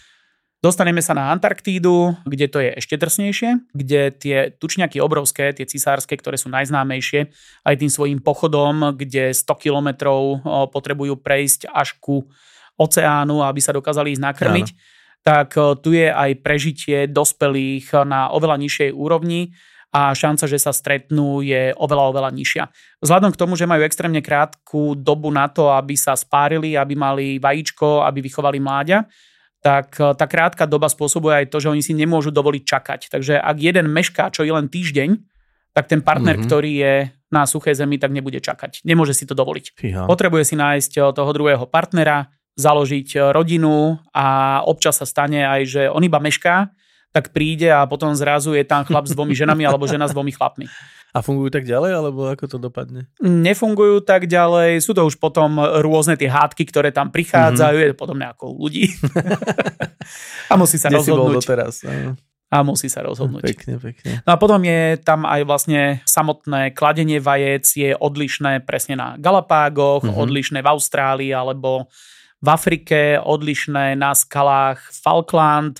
[0.65, 6.17] Dostaneme sa na Antarktídu, kde to je ešte drsnejšie, kde tie tučňaky obrovské, tie cisárske,
[6.17, 7.29] ktoré sú najznámejšie,
[7.69, 10.41] aj tým svojím pochodom, kde 100 kilometrov
[10.73, 12.33] potrebujú prejsť až ku
[12.81, 14.79] oceánu, aby sa dokázali ísť nakrmiť, Áno.
[15.21, 15.53] tak
[15.85, 19.53] tu je aj prežitie dospelých na oveľa nižšej úrovni
[19.93, 22.65] a šanca, že sa stretnú, je oveľa, oveľa nižšia.
[23.05, 27.37] Vzhľadom k tomu, že majú extrémne krátku dobu na to, aby sa spárili, aby mali
[27.37, 29.05] vajíčko, aby vychovali mláďa,
[29.65, 33.01] tak eh, tá krátka doba spôsobuje aj to, že oni si nemôžu dovoliť čakať.
[33.09, 35.17] Takže ak jeden mešká, čo je len týždeň,
[35.73, 36.47] tak ten partner, mm-hmm.
[36.47, 36.95] ktorý je
[37.33, 38.87] na suchej zemi, tak nebude čakať.
[38.87, 39.75] Nemôže si to dovoliť.
[39.75, 40.03] Fíha.
[40.07, 42.29] Potrebuje si nájsť eh, toho druhého partnera,
[42.61, 46.69] založiť eh, rodinu a občas sa stane aj, že on iba mešká,
[47.15, 50.35] tak príde a potom zrazu je tam chlap s dvomi ženami alebo žena s dvomi
[50.35, 50.67] chlapmi.
[51.15, 53.07] A fungujú tak ďalej, alebo ako to dopadne?
[53.23, 57.95] Nefungujú tak ďalej, sú to už potom rôzne tie hádky, ktoré tam prichádzajú, mm-hmm.
[57.95, 58.91] je podobné ako u ľudí.
[60.51, 61.15] a musí sa Kde rozhodnúť.
[61.15, 61.75] Si bol doteraz,
[62.51, 63.47] A musí sa rozhodnúť.
[63.47, 64.27] Pekne, pekne.
[64.27, 70.03] No a potom je tam aj vlastne samotné kladenie vajec je odlišné presne na Galapágoch,
[70.03, 70.19] mm-hmm.
[70.19, 71.87] odlišné v Austrálii alebo
[72.43, 75.79] v Afrike, odlišné na skalách Falkland,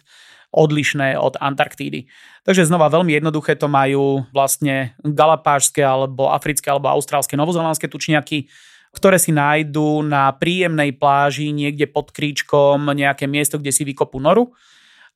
[0.55, 2.07] odlišné od Antarktídy.
[2.45, 8.53] Takže znova veľmi jednoduché to majú vlastne galapážské alebo africké alebo austrálske, novozelandské tučniaky,
[8.92, 14.53] ktoré si nájdú na príjemnej pláži niekde pod kríčkom nejaké miesto, kde si vykopú noru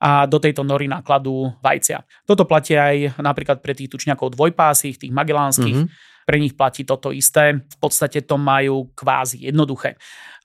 [0.01, 2.03] a do tejto nory nakladú vajcia.
[2.25, 5.85] Toto platí aj napríklad pre tých tučniakov dvojpásých, tých magellánskych.
[5.85, 6.27] Mm-hmm.
[6.29, 7.57] Pre nich platí toto isté.
[7.57, 9.97] V podstate to majú kvázi jednoduché.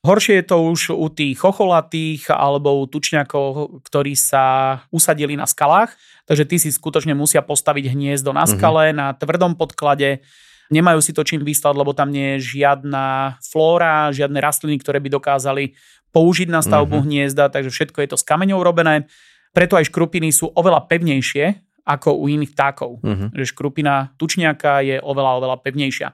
[0.03, 4.43] Horšie je to už u tých chocholatých alebo u tučňakov, ktorí sa
[4.91, 5.95] usadili na skalách,
[6.27, 8.51] takže tí si skutočne musia postaviť hniezdo na mhm.
[8.51, 8.99] skale, mm-hmm.
[8.99, 10.19] na tvrdom podklade,
[10.67, 15.07] nemajú si to čím vyslať, lebo tam nie je žiadna flóra, žiadne rastliny, ktoré by
[15.07, 15.71] dokázali
[16.11, 17.07] použiť na stavbu mm-hmm.
[17.07, 19.07] hniezda, takže všetko je to s kameňou robené.
[19.55, 22.99] Preto aj škrupiny sú oveľa pevnejšie ako u iných ptákov.
[22.99, 23.39] Mm-hmm.
[23.39, 26.11] Že škrupina tučniaka je oveľa, oveľa pevnejšia.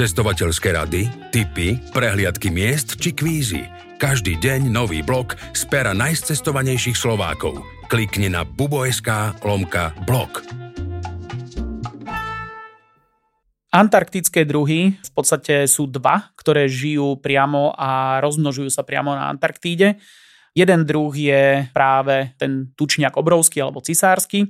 [0.00, 3.68] Cestovateľské rady, tipy, prehliadky miest či kvízy.
[4.00, 7.60] Každý deň nový blok z pera najcestovanejších Slovákov.
[7.92, 10.40] Klikni na bubo.sk lomka blog.
[13.68, 20.00] Antarktické druhy v podstate sú dva, ktoré žijú priamo a rozmnožujú sa priamo na Antarktíde.
[20.56, 24.48] Jeden druh je práve ten tučňak obrovský alebo cisársky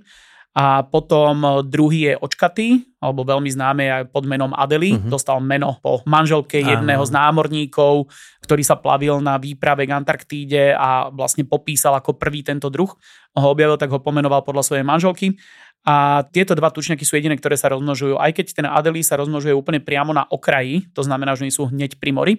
[0.50, 4.98] a potom druhý je očkatý, alebo veľmi známy aj pod menom Adely.
[4.98, 5.14] Uh-huh.
[5.14, 8.10] Dostal meno po manželke jedného z námorníkov,
[8.42, 12.90] ktorý sa plavil na výprave k Antarktíde a vlastne popísal ako prvý tento druh.
[13.38, 15.38] Ho objavil, tak ho pomenoval podľa svojej manželky.
[15.86, 18.18] A tieto dva tučňaky sú jediné, ktoré sa rozmnožujú.
[18.18, 21.70] Aj keď ten Adely sa rozmnožuje úplne priamo na okraji, to znamená, že oni sú
[21.70, 22.34] hneď pri mori.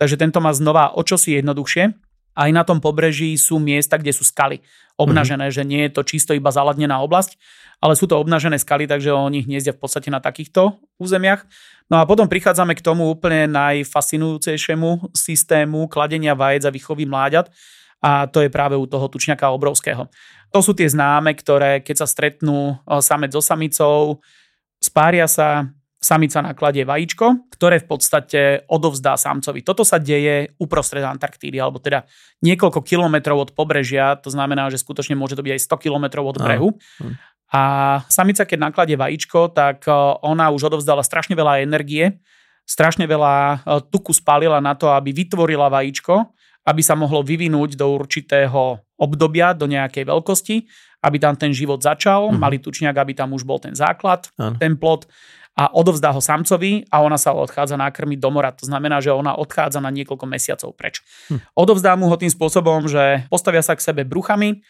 [0.00, 2.09] Takže tento má znova o čosi jednoduchšie
[2.40, 4.64] aj na tom pobreží sú miesta, kde sú skaly
[4.96, 5.60] obnažené, mm-hmm.
[5.60, 7.36] že nie je to čisto iba zaladnená oblasť,
[7.84, 11.44] ale sú to obnažené skaly, takže oni hniezdia v podstate na takýchto územiach.
[11.92, 17.52] No a potom prichádzame k tomu úplne najfascinujúcejšiemu systému kladenia vajec a výchovy mláďat
[18.00, 20.08] a to je práve u toho tučňaka obrovského.
[20.52, 24.24] To sú tie známe, ktoré keď sa stretnú samec so samicou,
[24.80, 25.68] spária sa,
[26.00, 28.40] samica nakladie vajíčko, ktoré v podstate
[28.72, 29.60] odovzdá samcovi.
[29.60, 32.08] Toto sa deje uprostred Antarktídy, alebo teda
[32.40, 36.36] niekoľko kilometrov od pobrežia, to znamená, že skutočne môže to byť aj 100 kilometrov od
[36.40, 36.68] brehu.
[37.52, 37.62] A
[38.08, 39.92] samica, keď nakladie vajíčko, tak e,
[40.22, 42.22] ona už odovzdala strašne veľa energie,
[42.62, 43.56] strašne veľa e,
[43.90, 46.30] tuku spálila na to, aby vytvorila vajíčko,
[46.62, 50.56] aby sa mohlo vyvinúť do určitého obdobia, do nejakej veľkosti,
[51.02, 52.38] aby tam ten život začal, mm.
[52.38, 54.54] mali tučňak, aby tam už bol ten základ, ano.
[54.54, 55.10] ten plod
[55.58, 58.54] a odovzdá ho samcovi a ona sa odchádza nakrmiť do mora.
[58.54, 61.02] To znamená, že ona odchádza na niekoľko mesiacov preč.
[61.28, 61.42] Hm.
[61.58, 64.62] Odovzdá mu ho tým spôsobom, že postavia sa k sebe bruchami,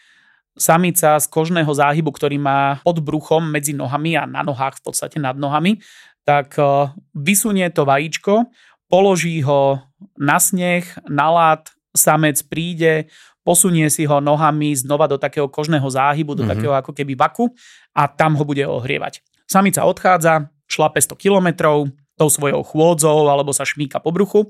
[0.57, 5.15] samica z kožného záhybu, ktorý má pod bruchom medzi nohami a na nohách v podstate
[5.15, 5.79] nad nohami,
[6.27, 8.51] tak e, vysunie to vajíčko,
[8.91, 9.79] položí ho
[10.19, 13.07] na sneh, na lát, samec príde,
[13.47, 16.51] posunie si ho nohami znova do takého kožného záhybu, do mm-hmm.
[16.51, 17.47] takého ako keby vaku
[17.95, 19.23] a tam ho bude ohrievať.
[19.47, 24.47] Samica odchádza, šlape 100 kilometrov tou svojou chôdzou alebo sa šmíka po bruchu,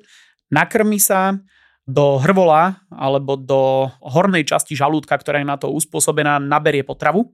[0.53, 1.41] nakrmi sa,
[1.89, 7.33] do hrvola alebo do hornej časti žalúdka, ktorá je na to uspôsobená, naberie potravu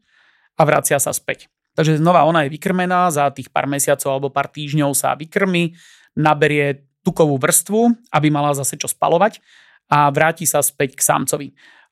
[0.55, 1.51] a vracia sa späť.
[1.77, 5.77] Takže znova ona je vykrmená, za tých pár mesiacov alebo pár týždňov sa vykrmi,
[6.17, 9.39] naberie tukovú vrstvu, aby mala zase čo spalovať
[9.87, 11.47] a vráti sa späť k samcovi.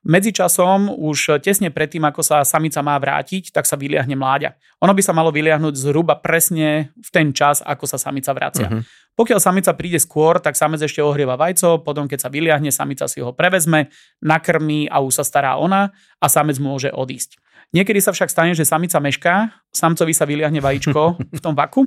[0.06, 4.54] Medzičasom, už tesne predtým, ako sa samica má vrátiť, tak sa vyliahne mláďa.
[4.86, 8.70] Ono by sa malo vyliahnuť zhruba presne v ten čas, ako sa samica vracia.
[8.70, 8.86] Uh-huh.
[9.18, 13.18] Pokiaľ samica príde skôr, tak samec ešte ohrieva vajco, potom keď sa vyliahne, samica si
[13.18, 13.90] ho prevezme,
[14.22, 15.90] nakrmí a už sa stará ona
[16.22, 17.40] a samec môže odísť.
[17.74, 21.82] Niekedy sa však stane, že samica mešká, samcovi sa vyliahne vajíčko v tom vaku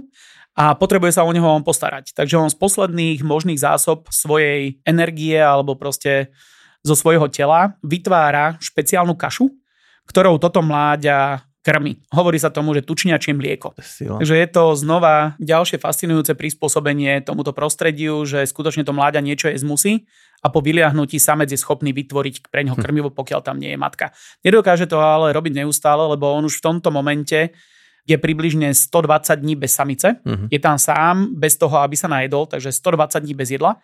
[0.59, 2.11] a potrebuje sa o neho on postarať.
[2.11, 6.35] Takže on z posledných možných zásob svojej energie alebo proste
[6.83, 9.51] zo svojho tela vytvára špeciálnu kašu,
[10.07, 11.99] ktorou toto mláďa krmi.
[12.15, 13.75] Hovorí sa tomu, že tučniačie mlieko.
[13.83, 14.17] Sila.
[14.17, 19.59] Takže je to znova ďalšie fascinujúce prispôsobenie tomuto prostrediu, že skutočne to mláďa niečo je
[19.67, 20.07] musí
[20.39, 22.83] a po vyliahnutí samec je schopný vytvoriť pre ňoho hm.
[22.83, 24.15] krmivo, pokiaľ tam nie je matka.
[24.41, 27.51] Nedokáže to ale robiť neustále, lebo on už v tomto momente
[28.07, 30.17] je približne 120 dní bez samice.
[30.25, 30.49] Uh-huh.
[30.49, 33.77] Je tam sám, bez toho, aby sa najedol, takže 120 dní bez jedla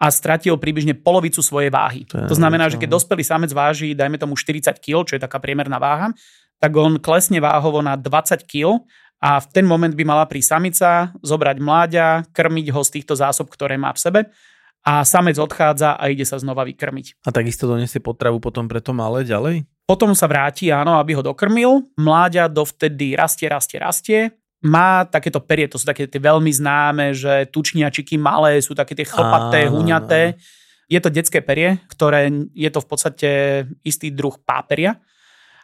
[0.00, 2.08] a stratil približne polovicu svojej váhy.
[2.08, 5.36] To, to znamená, že keď dospelý samec váži, dajme tomu 40 kg, čo je taká
[5.36, 6.16] priemerná váha,
[6.56, 8.80] tak on klesne váhovo na 20 kg
[9.20, 13.52] a v ten moment by mala prísť samica, zobrať mláďa, krmiť ho z týchto zásob,
[13.52, 14.20] ktoré má v sebe
[14.80, 17.20] a samec odchádza a ide sa znova vykrmiť.
[17.28, 19.68] A takisto donesie potravu potom pre to malé ďalej?
[19.84, 21.92] Potom sa vráti, áno, aby ho dokrmil.
[22.00, 27.48] Mláďa dovtedy rastie, rastie, rastie má takéto perie, to sú také tie veľmi známe, že
[27.48, 30.36] tučniačiky malé, sú také tie chlpaté, huňaté.
[30.90, 33.30] Je to detské perie, ktoré je to v podstate
[33.86, 35.00] istý druh páperia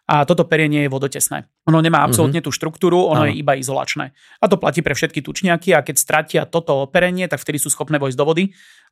[0.07, 1.51] a toto perie nie je vodotesné.
[1.67, 2.07] Ono nemá mhm.
[2.07, 3.31] absolútne tú štruktúru, ono Áno.
[3.31, 4.15] je iba izolačné.
[4.39, 7.99] A to platí pre všetky tučniaky a keď stratia toto operenie, tak vtedy sú schopné
[7.99, 8.45] vojsť do vody,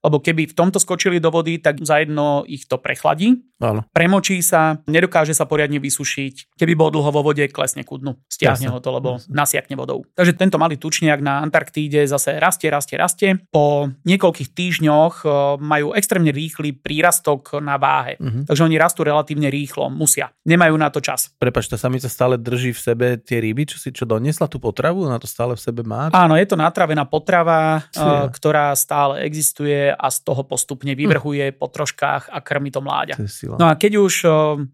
[0.05, 3.89] lebo keby v tomto skočili do vody, tak zajedno ich to prechladí, Áno.
[3.97, 6.61] premočí sa, nedokáže sa poriadne vysušiť.
[6.61, 8.21] Keby bol dlho vo vode, klesne ku dnu.
[8.29, 8.75] Stiahne Jasne.
[8.77, 9.33] ho to, lebo Jasne.
[9.33, 10.05] nasiakne vodou.
[10.13, 13.31] Takže tento malý tučniak na Antarktíde zase rastie, rastie, rastie.
[13.49, 15.27] Po niekoľkých týždňoch e,
[15.65, 18.21] majú extrémne rýchly prírastok na váhe.
[18.21, 18.45] Uh-huh.
[18.45, 20.29] Takže oni rastú relatívne rýchlo, musia.
[20.45, 21.33] Nemajú na to čas.
[21.41, 25.09] Prepač, tá samica stále drží v sebe tie ryby, čo si čo doniesla tú potravu,
[25.09, 26.13] na to stále v sebe má?
[26.13, 31.55] Áno, je to natravená potrava, uh, ktorá stále existuje a z toho postupne vyvrhuje hm.
[31.57, 33.15] po troškách a krmi to mláďa.
[33.17, 34.15] To no a keď už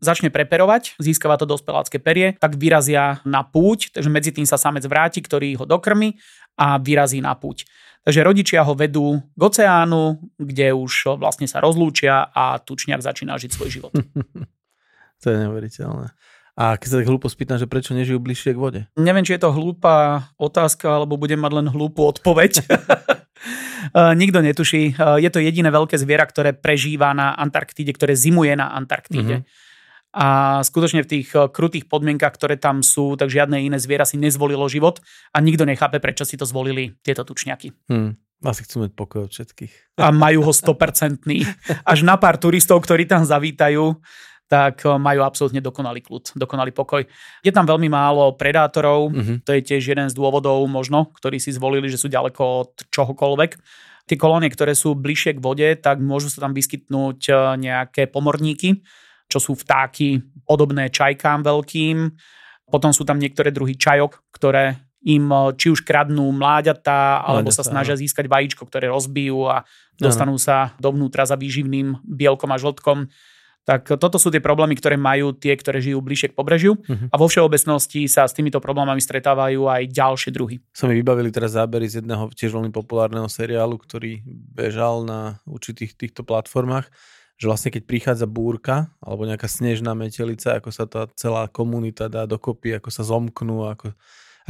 [0.01, 4.83] začne preperovať, získava to dospelácké perie, tak vyrazia na púť, takže medzi tým sa samec
[4.89, 6.17] vráti, ktorý ho dokrmi
[6.59, 7.69] a vyrazí na púť.
[8.01, 13.51] Takže rodičia ho vedú k oceánu, kde už vlastne sa rozlúčia a tučniak začína žiť
[13.53, 13.93] svoj život.
[15.21, 16.09] to je neuveriteľné.
[16.61, 18.81] A keď sa tak hlúpo spýtam, že prečo nežijú bližšie k vode?
[18.99, 22.65] Neviem, či je to hlúpa otázka, alebo budem mať len hlúpu odpoveď.
[23.41, 24.93] Eh, nikto netuší.
[24.93, 29.43] Eh, je to jediné veľké zviera, ktoré prežíva na Antarktíde, ktoré zimuje na Antarktíde.
[29.45, 29.69] Mm-hmm.
[30.11, 34.21] A skutočne v tých eh, krutých podmienkach, ktoré tam sú, tak žiadne iné zviera si
[34.21, 35.01] nezvolilo život
[35.33, 37.73] a nikto nechápe, prečo si to zvolili tieto tučňaky.
[37.89, 38.21] Hmm.
[38.41, 40.01] Asi chcú mať pokoj od všetkých.
[40.01, 41.29] A majú ho 100%.
[41.93, 44.01] Až na pár turistov, ktorí tam zavítajú,
[44.51, 47.07] tak eh, majú absolútne dokonalý kľud, dokonalý pokoj.
[47.47, 49.47] Je tam veľmi málo predátorov, mm-hmm.
[49.47, 53.51] to je tiež jeden z dôvodov možno, ktorí si zvolili, že sú ďaleko od čohokoľvek.
[54.11, 58.83] Tie kolónie, ktoré sú bližšie k vode, tak môžu sa tam vyskytnúť eh, nejaké pomorníky,
[59.31, 62.11] čo sú vtáky podobné čajkám veľkým.
[62.67, 67.63] Potom sú tam niektoré druhy čajok, ktoré im eh, či už kradnú mláďatá, alebo sa
[67.63, 69.63] snažia získať vajíčko, ktoré rozbijú a
[69.95, 73.07] dostanú sa dovnútra za výživným bielkom a žltkom.
[73.69, 77.13] Tak toto sú tie problémy, ktoré majú tie, ktoré žijú bližšie k pobrežiu uh-huh.
[77.13, 80.65] a vo všeobecnosti sa s týmito problémami stretávajú aj ďalšie druhy.
[80.73, 85.93] Sa mi vybavili teraz zábery z jedného tiež veľmi populárneho seriálu, ktorý bežal na určitých
[85.93, 86.89] týchto platformách,
[87.37, 92.25] že vlastne keď prichádza búrka alebo nejaká snežná metelica, ako sa tá celá komunita dá
[92.25, 93.93] dokopy, ako sa zomknú, ako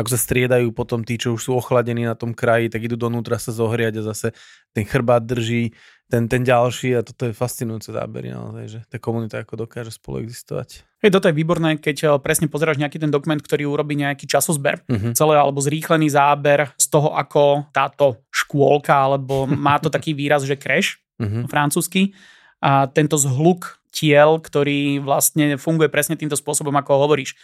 [0.00, 3.36] ako sa striedajú potom tí, čo už sú ochladení na tom kraji, tak idú donútra
[3.36, 4.32] sa zohriať a zase
[4.72, 5.76] ten chrbát drží
[6.10, 10.26] ten, ten ďalší a toto je fascinujúce zábery naozaj, že tá komunita ako dokáže spolu
[10.26, 10.82] existovať.
[11.06, 14.82] Hej, toto je výborné, keď eh, presne pozeráš nejaký ten dokument, ktorý urobí nejaký časozber,
[14.90, 15.14] uh-huh.
[15.14, 20.58] celé alebo zrýchlený záber z toho, ako táto škôlka, alebo má to taký výraz, že
[20.58, 21.46] crash, uh-huh.
[21.46, 22.10] francúzsky,
[22.60, 27.38] a tento zhluk tiel, ktorý vlastne funguje presne týmto spôsobom, ako hovoríš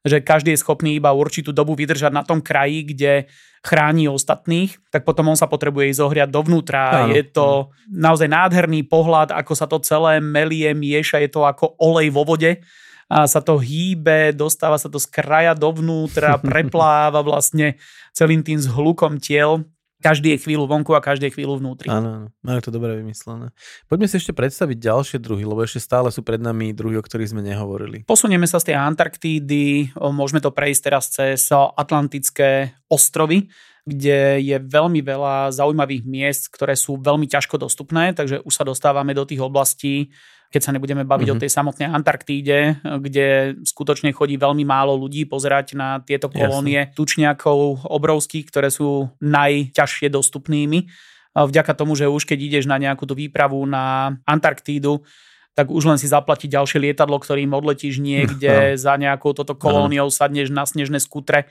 [0.00, 3.12] že každý je schopný iba určitú dobu vydržať na tom kraji, kde
[3.60, 7.04] chráni ostatných, tak potom on sa potrebuje ísť zohriať dovnútra.
[7.04, 7.12] Áno.
[7.12, 12.08] Je to naozaj nádherný pohľad, ako sa to celé melie, mieša, je to ako olej
[12.08, 12.64] vo vode
[13.10, 17.76] a sa to hýbe, dostáva sa to z kraja dovnútra, prepláva vlastne
[18.16, 19.68] celým tým zhlukom tiel
[20.00, 21.92] každý je chvíľu vonku a každý je chvíľu vnútri.
[21.92, 23.52] Áno, áno, majú to dobre vymyslené.
[23.86, 27.36] Poďme si ešte predstaviť ďalšie druhy, lebo ešte stále sú pred nami druhy, o ktorých
[27.36, 28.08] sme nehovorili.
[28.08, 33.46] Posunieme sa z tej Antarktídy, môžeme to prejsť teraz cez Atlantické ostrovy,
[33.88, 39.16] kde je veľmi veľa zaujímavých miest, ktoré sú veľmi ťažko dostupné, takže už sa dostávame
[39.16, 40.12] do tých oblastí,
[40.50, 41.34] keď sa nebudeme baviť mm-hmm.
[41.34, 41.42] o mhm.
[41.46, 43.26] tej samotnej Antarktíde, kde
[43.62, 46.94] skutočne chodí veľmi málo ľudí pozerať na tieto kolónie Jasne.
[46.98, 50.90] tučniakov obrovských, ktoré sú najťažšie dostupnými.
[51.30, 55.06] Vďaka tomu, že už keď ideš na nejakú tú výpravu na Antarktídu,
[55.54, 58.78] tak už len si zaplatiť ďalšie lietadlo, ktorým odletíš niekde no.
[58.78, 61.46] za nejakou toto kolóniou, sadneš na snežné skutre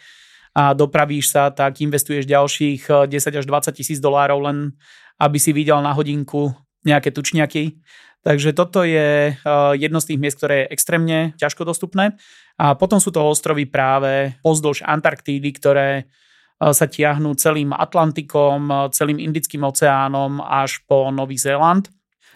[0.54, 4.74] a dopravíš sa, tak investuješ ďalších 10 až 20 tisíc dolárov len,
[5.22, 6.52] aby si videl na hodinku
[6.84, 7.80] nejaké tučniaky.
[8.20, 12.20] Takže toto je eh, jedno z tých miest, ktoré je extrémne ťažko dostupné.
[12.60, 18.78] A potom sú to ostrovy práve pozdĺž Antarktídy, ktoré eh, sa tiahnú celým Atlantikom, eh,
[18.92, 21.88] celým Indickým oceánom až po Nový Zéland.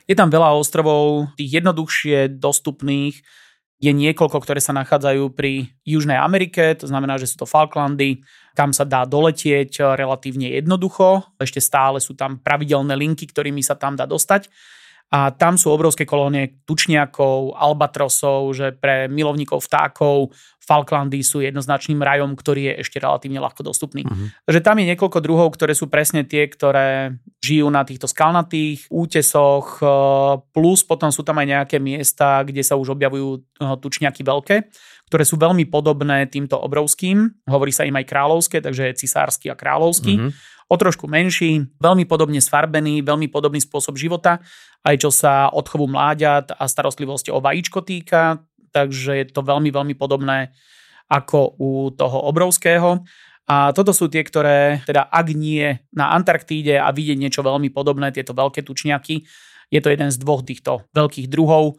[0.07, 3.23] Je tam veľa ostrovov, tých jednoduchšie dostupných
[3.83, 8.23] je niekoľko, ktoré sa nachádzajú pri Južnej Amerike, to znamená, že sú to Falklandy,
[8.55, 11.35] kam sa dá doletieť relatívne jednoducho.
[11.35, 14.47] Ešte stále sú tam pravidelné linky, ktorými sa tam dá dostať
[15.13, 22.39] a tam sú obrovské kolónie tučniakov, albatrosov, že pre milovníkov vtákov Falklandy sú jednoznačným rajom,
[22.39, 24.07] ktorý je ešte relatívne ľahko dostupný.
[24.07, 24.31] Uh-huh.
[24.47, 29.83] Takže tam je niekoľko druhov, ktoré sú presne tie, ktoré žijú na týchto skalnatých útesoch,
[29.83, 29.85] e,
[30.55, 33.39] plus potom sú tam aj nejaké miesta, kde sa už objavujú e,
[33.75, 34.55] tučniaky veľké,
[35.11, 37.43] ktoré sú veľmi podobné týmto obrovským.
[37.43, 40.15] Hovorí sa im aj kráľovské, takže cisársky a kráľovský.
[40.15, 44.41] Uh-huh o trošku menší, veľmi podobne sfarbený, veľmi podobný spôsob života,
[44.81, 48.41] aj čo sa odchovu mláďat a starostlivosti o vajíčko týka,
[48.73, 50.49] takže je to veľmi, veľmi podobné
[51.07, 53.05] ako u toho obrovského.
[53.45, 58.09] A toto sú tie, ktoré, teda ak nie na Antarktíde a vidieť niečo veľmi podobné,
[58.09, 59.21] tieto veľké tučniaky,
[59.69, 61.77] je to jeden z dvoch týchto veľkých druhov,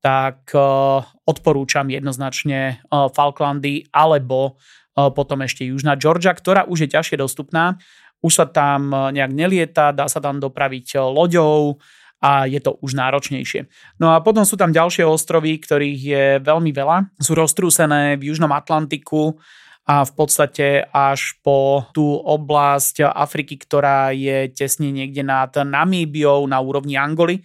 [0.00, 6.92] tak uh, odporúčam jednoznačne uh, Falklandy alebo uh, potom ešte Južná Georgia, ktorá už je
[6.96, 7.76] ťažšie dostupná,
[8.20, 11.80] už sa tam e, nejak nelieta, dá sa tam dopraviť e, loďou
[12.20, 13.66] a je to už náročnejšie.
[13.96, 17.16] No a potom sú tam ďalšie ostrovy, ktorých je veľmi veľa.
[17.16, 19.40] Sú roztrúsené v Južnom Atlantiku
[19.88, 26.60] a v podstate až po tú oblasť Afriky, ktorá je tesne niekde nad Namíbiou na
[26.60, 27.40] úrovni Angoly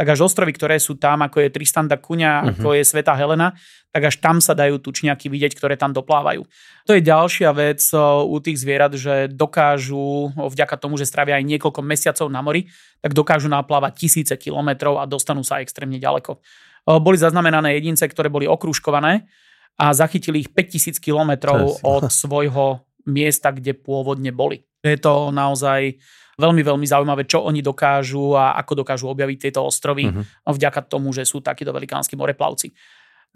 [0.00, 2.56] tak až ostrovy, ktoré sú tam, ako je Tristan da Cunha, uh-huh.
[2.56, 3.52] ako je Sveta Helena,
[3.92, 6.48] tak až tam sa dajú tučniaky vidieť, ktoré tam doplávajú.
[6.88, 7.84] To je ďalšia vec
[8.24, 12.64] u tých zvierat, že dokážu, vďaka tomu, že stravia aj niekoľko mesiacov na mori,
[13.04, 16.40] tak dokážu naplávať tisíce kilometrov a dostanú sa extrémne ďaleko.
[16.86, 19.28] Boli zaznamenané jedince, ktoré boli okrúškované
[19.76, 24.64] a zachytili ich 5000 kilometrov od svojho miesta, kde pôvodne boli.
[24.80, 26.00] Je to naozaj
[26.40, 30.24] veľmi, veľmi zaujímavé, čo oni dokážu a ako dokážu objaviť tieto ostrovy uh-huh.
[30.48, 32.72] vďaka tomu, že sú takíto velikánsky moreplavci.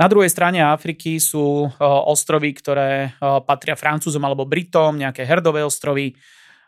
[0.01, 1.71] Na druhej strane Afriky sú
[2.09, 3.15] ostrovy, ktoré
[3.47, 6.17] patria Francúzom alebo Britom, nejaké herdové ostrovy,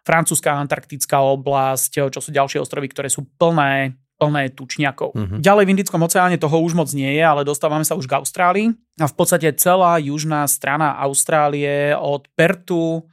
[0.06, 5.12] francúzska antarktická oblasť, čo sú ďalšie ostrovy, ktoré sú plné plné tučniakov.
[5.12, 5.44] Uh-huh.
[5.44, 8.72] Ďalej v Indickom oceáne toho už moc nie je, ale dostávame sa už k Austrálii.
[8.96, 13.04] A v podstate celá južná strana Austrálie od Pertu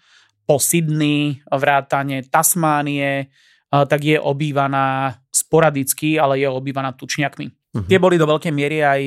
[0.44, 3.32] po Sydney, vrátane Tasmánie,
[3.72, 7.48] tak je obývaná sporadicky, ale je obývaná tučniakmi.
[7.50, 7.88] Uh-huh.
[7.89, 9.02] Tie boli do veľkej miery aj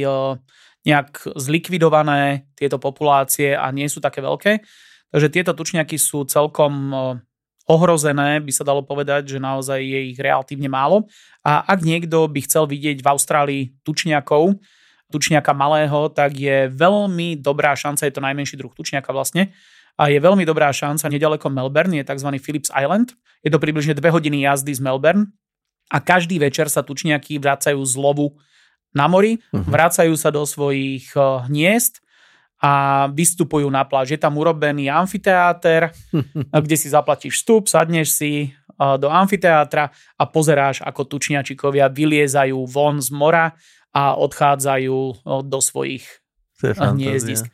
[0.86, 4.62] nejak zlikvidované, tieto populácie a nie sú také veľké.
[5.10, 6.90] Takže tieto tučniaky sú celkom
[7.66, 11.10] ohrozené, by sa dalo povedať, že naozaj je ich relatívne málo.
[11.42, 14.54] A ak niekto by chcel vidieť v Austrálii tučniakov,
[15.10, 19.54] tučniaka malého, tak je veľmi dobrá šanca, je to najmenší druh tučniaka vlastne,
[19.96, 22.28] a je veľmi dobrá šanca, nedaleko Melbourne je tzv.
[22.36, 23.16] Phillips Island.
[23.40, 25.32] Je to približne 2 hodiny jazdy z Melbourne
[25.88, 28.36] a každý večer sa tučniaky vracajú z lovu
[28.92, 29.64] na mori, uh-huh.
[29.64, 32.04] vracajú sa do svojich eh, hniezd
[32.60, 34.16] a vystupujú na pláž.
[34.16, 35.92] Je tam urobený amfiteáter,
[36.64, 43.00] kde si zaplatíš vstup, sadneš si eh, do amfiteátra a pozeráš, ako tučniačikovia vyliezajú von
[43.00, 43.56] z mora
[43.96, 46.04] a odchádzajú eh, do svojich
[46.60, 47.48] hniezdisk.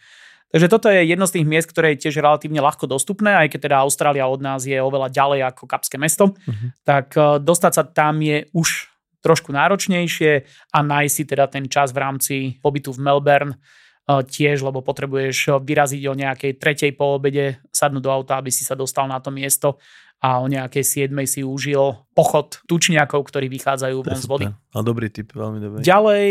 [0.52, 3.60] Takže toto je jedno z tých miest, ktoré je tiež relatívne ľahko dostupné, aj keď
[3.72, 6.76] teda Austrália od nás je oveľa ďalej ako Kapské mesto, uh-huh.
[6.84, 8.92] tak e, dostať sa tam je už
[9.24, 10.44] trošku náročnejšie
[10.74, 13.54] a nájsť si teda ten čas v rámci pobytu v Melbourne
[14.02, 18.74] tiež, lebo potrebuješ vyraziť o nejakej tretej po obede, sadnúť do auta, aby si sa
[18.74, 19.78] dostal na to miesto
[20.22, 24.46] a o nejakej 7 si užil pochod tučniakov, ktorí vychádzajú von z vody.
[24.50, 25.78] A dobrý typ, veľmi dobrý.
[25.82, 26.26] Ďalej,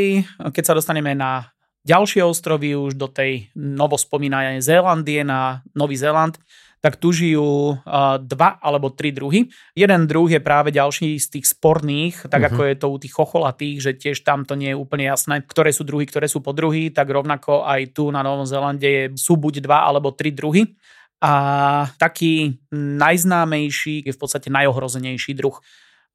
[0.55, 1.51] keď sa dostaneme na
[1.85, 6.37] ďalšie ostrovy, už do tej novospomínanej Zélandie, na Nový Zéland,
[6.81, 9.53] tak tu žijú uh, dva alebo tri druhy.
[9.77, 12.57] Jeden druh je práve ďalší z tých sporných, tak uh-huh.
[12.57, 15.69] ako je to u tých chocholatých, že tiež tam to nie je úplne jasné, ktoré
[15.69, 19.61] sú druhy, ktoré sú podruhy, tak rovnako aj tu na Novom Zélande je, sú buď
[19.61, 20.73] dva alebo tri druhy.
[21.21, 25.61] A taký najznámejší je v podstate najohrozenejší druh.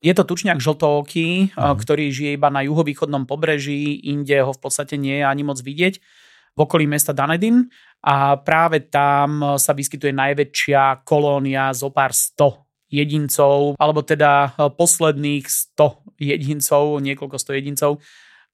[0.05, 1.75] Je to tučňak žltooký, uh-huh.
[1.77, 5.95] ktorý žije iba na juhovýchodnom pobreží, inde ho v podstate nie je ani moc vidieť
[6.57, 7.69] v okolí mesta Dunedin
[8.01, 15.45] a práve tam sa vyskytuje najväčšia kolónia zo pár 100 jedincov, alebo teda e, posledných
[15.77, 18.01] 100 jedincov, niekoľko 100 jedincov.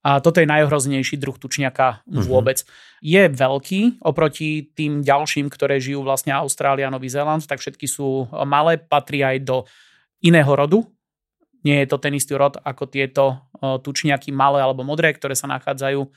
[0.03, 2.27] A toto je najhroznejší druh tučniaka uh-huh.
[2.27, 2.67] vôbec.
[2.99, 8.27] Je veľký oproti tým ďalším, ktoré žijú vlastne Austrália a Nový Zéland, tak všetky sú
[8.43, 9.57] malé, patrí aj do
[10.19, 10.83] iného rodu.
[11.63, 16.11] Nie je to ten istý rod ako tieto tučniaky malé alebo modré, ktoré sa nachádzajú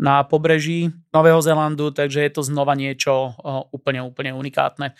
[0.00, 3.36] na pobreží Nového Zélandu, takže je to znova niečo
[3.72, 4.96] úplne, úplne unikátne.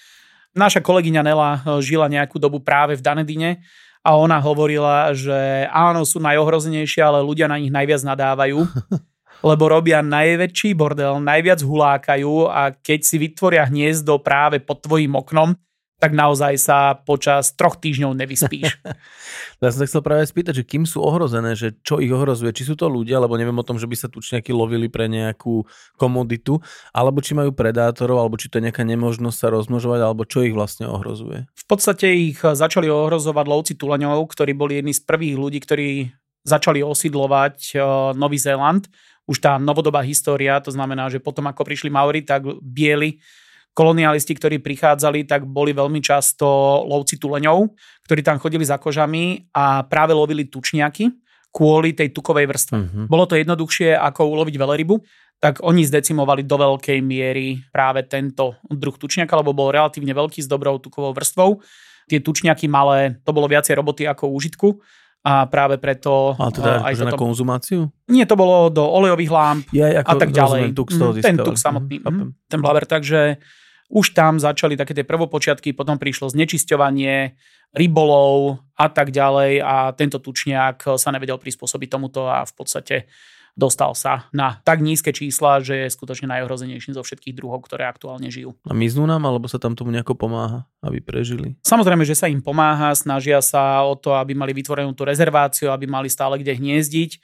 [0.52, 3.64] Naša kolegyňa Nela žila nejakú dobu práve v Danedine
[4.04, 8.60] a ona hovorila, že áno, sú najohrozenejšie, ale ľudia na nich najviac nadávajú,
[9.48, 15.56] lebo robia najväčší bordel, najviac hulákajú a keď si vytvoria hniezdo práve pod tvojim oknom,
[16.02, 18.82] tak naozaj sa počas troch týždňov nevyspíš.
[19.62, 22.66] ja som sa chcel práve spýtať, že kým sú ohrozené, že čo ich ohrozuje, či
[22.66, 25.62] sú to ľudia, lebo neviem o tom, že by sa tučniaky lovili pre nejakú
[25.94, 26.58] komoditu,
[26.90, 30.50] alebo či majú predátorov, alebo či to je nejaká nemožnosť sa rozmnožovať, alebo čo ich
[30.50, 31.46] vlastne ohrozuje.
[31.54, 36.10] V podstate ich začali ohrozovať lovci tuleňov, ktorí boli jedni z prvých ľudí, ktorí
[36.42, 37.78] začali osidlovať
[38.18, 38.90] Nový Zéland.
[39.30, 43.22] Už tá novodobá história, to znamená, že potom ako prišli Maori, tak bieli
[43.72, 46.46] kolonialisti, ktorí prichádzali, tak boli veľmi často
[46.84, 47.72] lovci tuleňov,
[48.04, 51.08] ktorí tam chodili za kožami a práve lovili tučniaky
[51.52, 52.76] kvôli tej tukovej vrstve.
[52.76, 53.04] Uh-huh.
[53.08, 54.94] Bolo to jednoduchšie ako uloviť veľrybu,
[55.36, 60.48] tak oni zdecimovali do veľkej miery práve tento druh tučniaka, lebo bol relatívne veľký s
[60.48, 61.60] dobrou tukovou vrstvou.
[62.08, 64.80] Tie tučniaky malé, to bolo viacej roboty ako užitku
[65.22, 66.34] a práve preto...
[66.34, 67.10] Ale teda aj akože toto...
[67.10, 67.80] na konzumáciu?
[68.10, 70.74] Nie, to bolo do olejových lámp ja, a tak ďalej.
[70.74, 73.38] tuk z toho mm, ten tuk samotný, mm, ten blaber, takže
[73.92, 77.36] už tam začali také tie prvopočiatky, potom prišlo znečisťovanie,
[77.76, 82.96] rybolov a tak ďalej a tento tučniak sa nevedel prispôsobiť tomuto a v podstate
[83.52, 88.32] dostal sa na tak nízke čísla, že je skutočne najohrozenejší zo všetkých druhov, ktoré aktuálne
[88.32, 88.56] žijú.
[88.64, 91.60] A miznú nám, alebo sa tam tomu nejako pomáha, aby prežili?
[91.60, 95.84] Samozrejme, že sa im pomáha, snažia sa o to, aby mali vytvorenú tú rezerváciu, aby
[95.84, 97.20] mali stále kde hniezdiť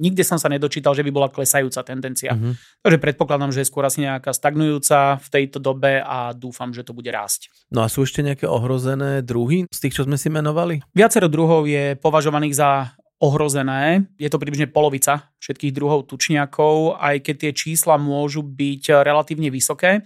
[0.00, 2.32] nikde som sa nedočítal, že by bola klesajúca tendencia.
[2.32, 2.56] Uh-huh.
[2.80, 6.96] Takže predpokladám, že je skôr asi nejaká stagnujúca v tejto dobe a dúfam, že to
[6.96, 7.52] bude rásť.
[7.68, 10.80] No a sú ešte nejaké ohrozené druhy z tých, čo sme si menovali?
[10.96, 12.70] Viacero druhov je považovaných za
[13.20, 14.08] ohrozené.
[14.16, 20.00] Je to približne polovica všetkých druhov tučniakov, aj keď tie čísla môžu byť relatívne vysoké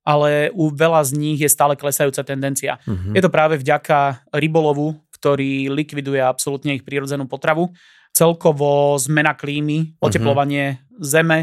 [0.00, 2.80] ale u veľa z nich je stále klesajúca tendencia.
[2.88, 3.12] Uh-huh.
[3.12, 7.68] Je to práve vďaka rybolovu, ktorý likviduje absolútne ich prírodzenú potravu
[8.14, 11.02] celkovo zmena klímy, oteplovanie uh-huh.
[11.02, 11.38] zeme.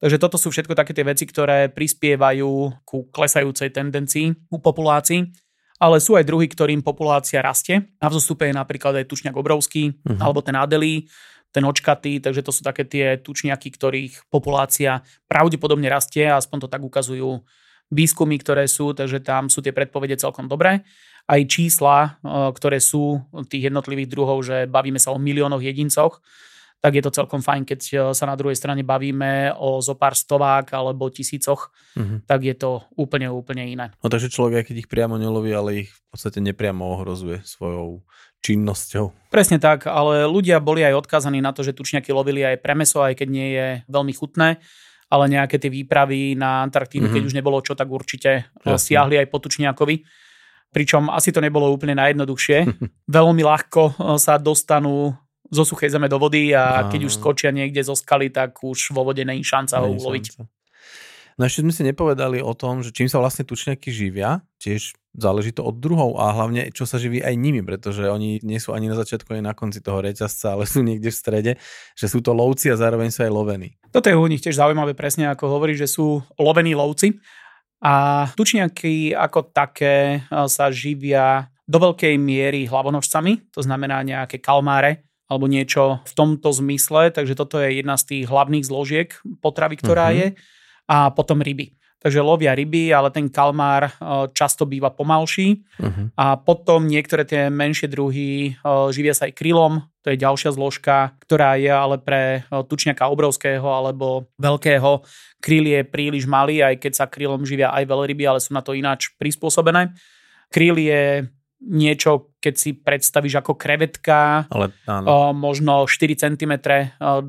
[0.00, 5.28] Takže toto sú všetko také tie veci, ktoré prispievajú ku klesajúcej tendencii u populácií.
[5.80, 7.88] Ale sú aj druhy, ktorým populácia rastie.
[8.00, 10.20] Na vzostupe je napríklad aj tučňak obrovský, uh-huh.
[10.20, 11.08] alebo ten adelí,
[11.50, 16.82] ten očkatý, takže to sú také tie tučniaky, ktorých populácia pravdepodobne rastie, aspoň to tak
[16.84, 17.42] ukazujú
[17.90, 20.86] výskumy, ktoré sú, takže tam sú tie predpovede celkom dobré
[21.26, 22.10] aj čísla, e,
[22.54, 26.22] ktoré sú tých jednotlivých druhov, že bavíme sa o miliónoch jedincoch,
[26.80, 30.16] tak je to celkom fajn, keď e, sa na druhej strane bavíme o zo pár
[30.16, 32.24] stovák alebo tisícoch, mm-hmm.
[32.24, 33.92] tak je to úplne, úplne iné.
[34.00, 38.00] No takže človek, keď ich priamo neloví, ale ich v podstate nepriamo ohrozuje svojou
[38.40, 39.28] činnosťou.
[39.28, 43.20] Presne tak, ale ľudia boli aj odkázaní na to, že tučňaky lovili aj premeso, aj
[43.20, 44.56] keď nie je veľmi chutné
[45.10, 47.16] ale nejaké tie výpravy na Antarktídu, mm-hmm.
[47.18, 48.78] keď už nebolo čo, tak určite Jasne.
[48.78, 50.06] siahli aj po tučniakovi
[50.70, 52.58] pričom asi to nebolo úplne najjednoduchšie.
[53.18, 55.14] Veľmi ľahko eh, sa dostanú
[55.50, 59.02] zo suchej zeme do vody a keď už skočia niekde zo skaly, tak už vo
[59.02, 60.38] vode není šanca ho uloviť.
[61.34, 65.50] No ešte sme si nepovedali o tom, že čím sa vlastne tučniaky živia, tiež záleží
[65.50, 68.86] to od druhov a hlavne čo sa živí aj nimi, pretože oni nie sú ani
[68.86, 71.52] na začiatku, ani na konci toho reťazca, ale sú niekde v strede,
[71.98, 73.74] že sú to lovci a zároveň sú aj lovení.
[73.90, 77.18] Toto je u nich tiež zaujímavé presne, ako hovorí, že sú lovení lovci
[77.80, 85.46] a tučniaky ako také sa živia do veľkej miery hlavonožcami, to znamená nejaké kalmáre alebo
[85.46, 89.08] niečo v tomto zmysle, takže toto je jedna z tých hlavných zložiek
[89.38, 90.18] potravy, ktorá uh-huh.
[90.18, 90.26] je.
[90.90, 91.79] a potom ryby.
[92.00, 93.92] Takže lovia ryby, ale ten kalmár
[94.32, 95.60] často býva pomalší.
[95.76, 96.08] Uh-huh.
[96.16, 98.56] A potom niektoré tie menšie druhy
[98.88, 104.32] živia sa aj krylom, to je ďalšia zložka, ktorá je ale pre tučňaka obrovského alebo
[104.40, 105.04] veľkého.
[105.44, 108.72] Kryl je príliš malý, aj keď sa krylom živia aj veľryby, ale sú na to
[108.72, 109.92] ináč prispôsobené.
[110.48, 111.28] Kryl je
[111.60, 115.04] niečo, keď si predstavíš ako krevetka, Ale, áno.
[115.04, 116.52] O, možno 4 cm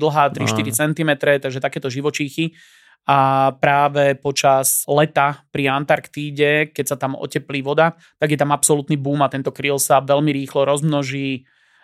[0.00, 1.10] dlhá, 3-4 cm,
[1.44, 2.56] takže takéto živočíchy.
[3.02, 8.94] A práve počas leta pri Antarktíde, keď sa tam oteplí voda, tak je tam absolútny
[8.94, 11.42] boom a tento kryl sa veľmi rýchlo rozmnoží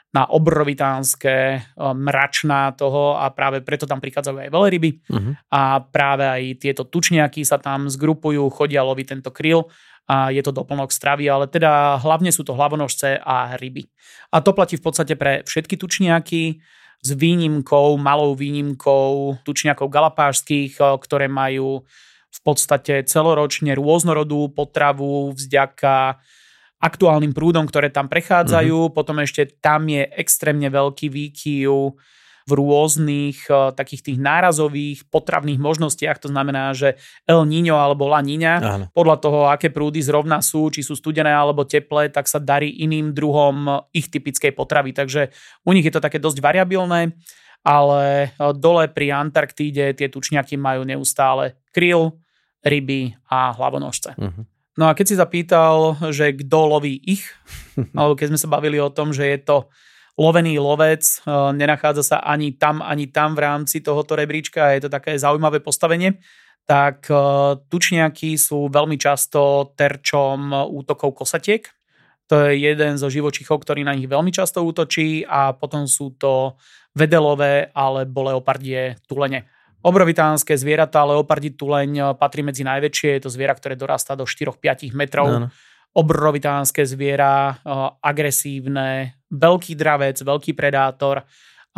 [0.08, 5.32] na obrovitánske, mračná toho a práve preto tam prichádzajú aj veľryby uh-huh.
[5.52, 9.68] a práve aj tieto tučniaky sa tam zgrupujú, chodia loviť tento kryl
[10.08, 13.84] a je to doplnok stravy, ale teda hlavne sú to hlavonožce a ryby.
[14.32, 16.56] A to platí v podstate pre všetky tučniaky
[17.02, 21.86] s výnimkou, malou výnimkou tučniakov galapážských, eh, ktoré majú
[22.28, 26.20] v podstate celoročne rôznorodú potravu vďaka
[26.78, 28.78] aktuálnym prúdom, ktoré tam prechádzajú.
[28.86, 28.94] Mm-hmm.
[28.94, 31.98] Potom ešte tam je extrémne veľký výkyv
[32.48, 36.16] v rôznych uh, takých tých nárazových potravných možnostiach.
[36.24, 36.96] To znamená, že
[37.28, 41.68] El Niño alebo La Niña, podľa toho, aké prúdy zrovna sú, či sú studené alebo
[41.68, 44.96] teplé, tak sa darí iným druhom ich typickej potravy.
[44.96, 45.28] Takže
[45.68, 47.12] u nich je to také dosť variabilné,
[47.60, 52.16] ale dole pri Antarktíde tie tučniaky majú neustále kryl,
[52.64, 54.18] ryby a hlavonožce.
[54.18, 54.44] Uh-huh.
[54.78, 57.26] No a keď si zapýtal, že kto loví ich,
[57.98, 59.56] alebo keď sme sa bavili o tom, že je to
[60.18, 61.18] lovený lovec, e,
[61.54, 66.18] nenachádza sa ani tam, ani tam v rámci tohoto rebríčka, je to také zaujímavé postavenie,
[66.66, 67.14] tak e,
[67.70, 71.62] tučniaky sú veľmi často terčom útokov kosatiek.
[72.28, 76.60] To je jeden zo živočichov, ktorý na nich veľmi často útočí a potom sú to
[76.92, 79.48] vedelové alebo leopardie tulene.
[79.80, 85.26] Obrovitánske zvieratá, leopardí tuleň patrí medzi najväčšie, je to zviera, ktoré dorastá do 4-5 metrov.
[85.30, 87.58] No, no obrovitánske zviera,
[88.02, 91.24] agresívne, veľký dravec, veľký predátor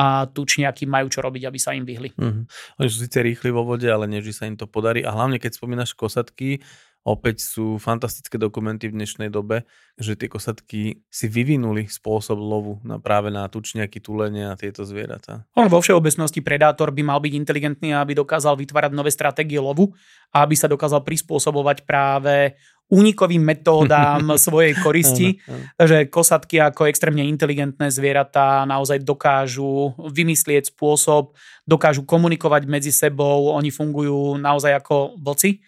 [0.01, 2.17] a tučniaky majú čo robiť, aby sa im vyhli.
[2.17, 2.49] Uh-huh.
[2.81, 5.05] Oni sú síce rýchli vo vode, ale nevždy sa im to podarí.
[5.05, 6.65] A hlavne, keď spomínaš kosatky,
[7.05, 9.65] opäť sú fantastické dokumenty v dnešnej dobe,
[10.01, 15.45] že tie kosatky si vyvinuli spôsob lovu na práve na tučniaky, tulenie a tieto zvieratá.
[15.57, 19.93] On vo všeobecnosti predátor by mal byť inteligentný, aby dokázal vytvárať nové stratégie lovu
[20.33, 22.57] a aby sa dokázal prispôsobovať práve
[22.91, 25.39] únikovým metódám svojej koristi.
[25.79, 33.71] Takže kosatky ako extrémne inteligentné zvieratá naozaj dokážu vymyslieť spôsob, dokážu komunikovať medzi sebou, oni
[33.71, 35.63] fungujú naozaj ako vlci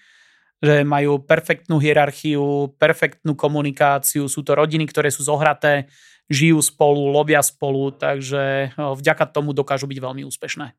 [0.62, 5.90] že majú perfektnú hierarchiu, perfektnú komunikáciu, sú to rodiny, ktoré sú zohraté,
[6.30, 10.70] žijú spolu, lovia spolu, takže vďaka tomu dokážu byť veľmi úspešné.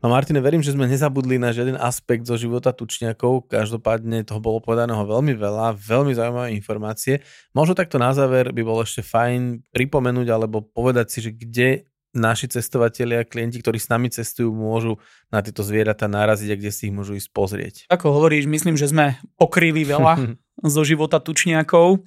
[0.00, 3.48] No Martine, verím, že sme nezabudli na žiaden aspekt zo života tučniakov.
[3.48, 7.24] Každopádne toho bolo povedaného veľmi veľa, veľmi zaujímavé informácie.
[7.56, 11.68] Možno takto na záver by bolo ešte fajn pripomenúť alebo povedať si, že kde
[12.16, 14.96] naši cestovatelia, klienti, ktorí s nami cestujú, môžu
[15.28, 17.74] na tieto zvieratá naraziť a kde si ich môžu ísť pozrieť.
[17.92, 20.36] Ako hovoríš, myslím, že sme pokryli veľa
[20.74, 22.00] zo života tučniakov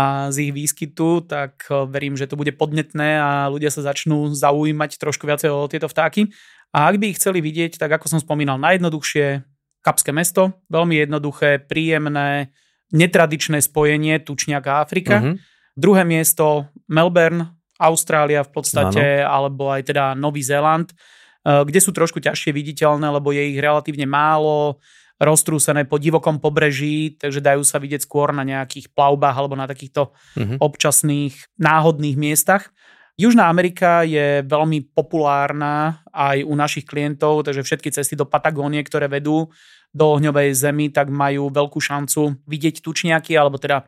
[0.00, 4.32] a z ich výskytu, tak eh, verím, že to bude podnetné a ľudia sa začnú
[4.32, 6.32] zaujímať trošku viacej o tieto vtáky.
[6.72, 9.44] A ak by ich chceli vidieť, tak ako som spomínal, najjednoduchšie
[9.80, 12.52] Kapské mesto, veľmi jednoduché, príjemné,
[12.92, 15.16] netradičné spojenie Tučniak a Afrika.
[15.24, 15.34] Uh-huh.
[15.72, 19.28] Druhé miesto Melbourne, Austrália v podstate, ano.
[19.32, 24.06] alebo aj teda Nový Zéland, eh, kde sú trošku ťažšie viditeľné, lebo je ich relatívne
[24.06, 24.78] málo,
[25.20, 30.10] roztrúsené po divokom pobreží, takže dajú sa vidieť skôr na nejakých plavbách alebo na takýchto
[30.10, 30.56] uh-huh.
[30.58, 32.72] občasných náhodných miestach.
[33.20, 39.12] Južná Amerika je veľmi populárna aj u našich klientov, takže všetky cesty do Patagónie, ktoré
[39.12, 39.52] vedú
[39.92, 43.84] do ohňovej zemi, tak majú veľkú šancu vidieť tučniaky, alebo teda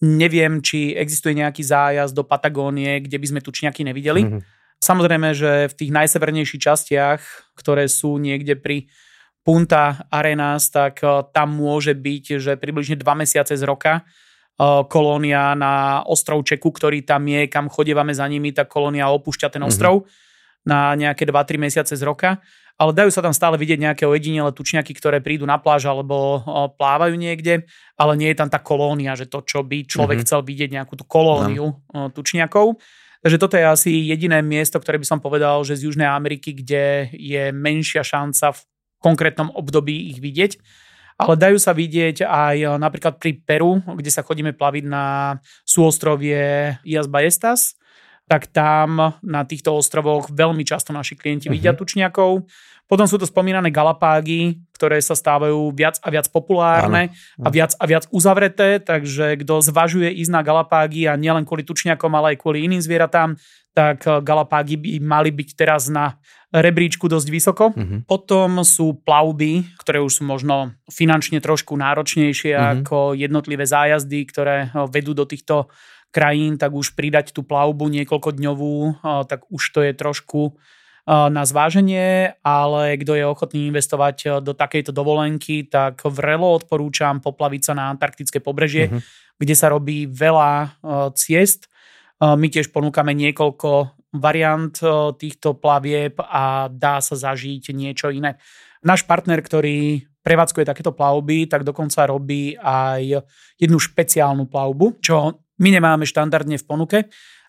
[0.00, 4.24] Neviem, či existuje nejaký zájazd do Patagónie, kde by sme tučniaky nevideli.
[4.24, 4.40] Mm-hmm.
[4.80, 7.20] Samozrejme, že v tých najsevernejších častiach,
[7.52, 8.88] ktoré sú niekde pri
[9.40, 15.56] Punta Arenas, tak eh, tam môže byť, že približne dva mesiace z roka eh, kolónia
[15.56, 19.68] na ostrovčeku, ktorý tam je, kam chodívame za nimi, tak kolónia opúšťa ten mhm.
[19.68, 20.68] ostrov mm-hmm.
[20.68, 22.40] na nejaké 2-3 mesiace z roka
[22.80, 26.40] ale dajú sa tam stále vidieť nejaké ojedinele tučniaky, ktoré prídu na pláž alebo
[26.80, 27.68] plávajú niekde,
[28.00, 30.24] ale nie je tam tá kolónia, že to, čo by človek mm-hmm.
[30.24, 32.08] chcel vidieť, nejakú tú kolóniu no.
[32.08, 32.80] tučniakov.
[33.20, 37.12] Takže toto je asi jediné miesto, ktoré by som povedal, že z Južnej Ameriky, kde
[37.12, 38.60] je menšia šanca v
[39.00, 40.60] konkrétnom období ich vidieť.
[41.20, 45.36] Ale dajú sa vidieť aj napríklad pri Peru, kde sa chodíme plaviť na
[45.68, 47.76] súostrovie Ias Baestas,
[48.24, 51.56] tak tam na týchto ostrovoch veľmi často naši klienti uh-huh.
[51.60, 52.46] vidia tučniakov.
[52.90, 57.46] Potom sú to spomínané galapágy, ktoré sa stávajú viac a viac populárne Áno.
[57.46, 62.10] a viac a viac uzavreté, takže kto zvažuje ísť na galapágy a nielen kvôli tučniakom,
[62.18, 63.38] ale aj kvôli iným zvieratám,
[63.74, 66.18] tak eh, galapágy by mali byť teraz na
[66.50, 67.64] rebríčku dosť vysoko.
[67.70, 68.02] Uh-huh.
[68.10, 72.82] Potom sú plavby, ktoré už sú možno finančne trošku náročnejšie uh-huh.
[72.82, 75.70] ako jednotlivé zájazdy, ktoré eh, vedú do týchto
[76.10, 80.58] krajín, tak už pridať tú plavbu niekoľkodňovú, eh, tak už to je trošku
[81.10, 87.72] na zváženie, ale kto je ochotný investovať do takejto dovolenky, tak vrelo odporúčam poplaviť sa
[87.74, 89.02] na antarktické pobrežie, uh-huh.
[89.40, 90.76] kde sa robí veľa
[91.16, 91.69] ciest
[92.20, 94.76] my tiež ponúkame niekoľko variant
[95.16, 98.36] týchto plavieb a dá sa zažiť niečo iné.
[98.84, 103.24] Náš partner, ktorý prevádzkuje takéto plavby, tak dokonca robí aj
[103.56, 106.98] jednu špeciálnu plavbu, čo my nemáme štandardne v ponuke,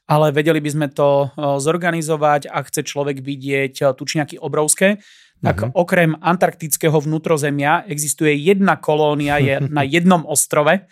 [0.07, 5.03] ale vedeli by sme to zorganizovať, ak chce človek vidieť tučňaky obrovské,
[5.41, 5.73] tak uh-huh.
[5.73, 10.85] okrem antarktického vnútrozemia existuje jedna kolónia je na jednom ostrove,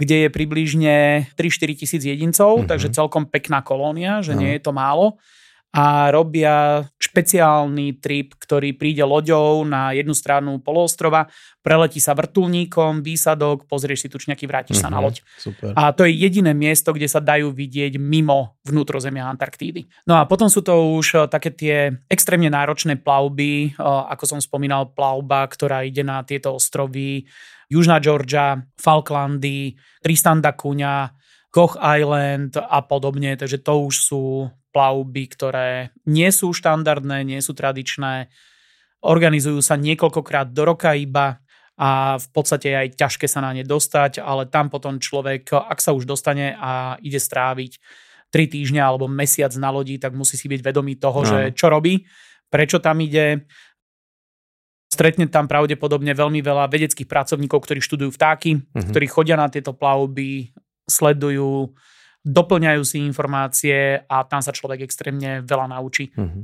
[0.00, 2.70] kde je približne 3-4 tisíc jedincov, mm-hmm.
[2.72, 4.40] takže celkom pekná kolónia, že no.
[4.40, 5.20] nie je to málo.
[5.70, 11.30] A robia špeciálny trip, ktorý príde loďou na jednu stranu poloostrova,
[11.62, 14.90] preletí sa vrtulníkom, výsadok, pozrieš si tučňaky, vrátiš mm-hmm.
[14.90, 15.16] sa na mhm, loď.
[15.38, 15.70] Super.
[15.78, 19.86] A to je jediné miesto, kde sa dajú vidieť mimo vnútrozemia Antarktídy.
[20.10, 24.40] No a potom sú to už eh, také tie extrémne náročné plavby, eh, ako som
[24.42, 27.30] spomínal, plavba, ktorá ide na tieto ostrovy
[27.70, 31.14] Južná Georgia, Falklandy, Tristan da Cunha,
[31.54, 34.22] Koch Island a podobne, takže to už sú
[34.70, 35.70] plavby, ktoré
[36.06, 38.30] nie sú štandardné, nie sú tradičné,
[39.02, 41.42] organizujú sa niekoľkokrát do roka iba
[41.80, 45.78] a v podstate je aj ťažké sa na ne dostať, ale tam potom človek, ak
[45.80, 47.80] sa už dostane a ide stráviť
[48.30, 51.26] 3 týždňa alebo mesiac na lodi, tak musí si byť vedomý toho, no.
[51.26, 52.06] že čo robí,
[52.46, 53.48] prečo tam ide,
[54.90, 58.90] Stretne tam pravdepodobne veľmi veľa vedeckých pracovníkov, ktorí študujú vtáky, uh-huh.
[58.90, 60.50] ktorí chodia na tieto plavby,
[60.90, 61.70] sledujú,
[62.26, 66.10] doplňajú si informácie a tam sa človek extrémne veľa naučí.
[66.18, 66.42] Uh-huh.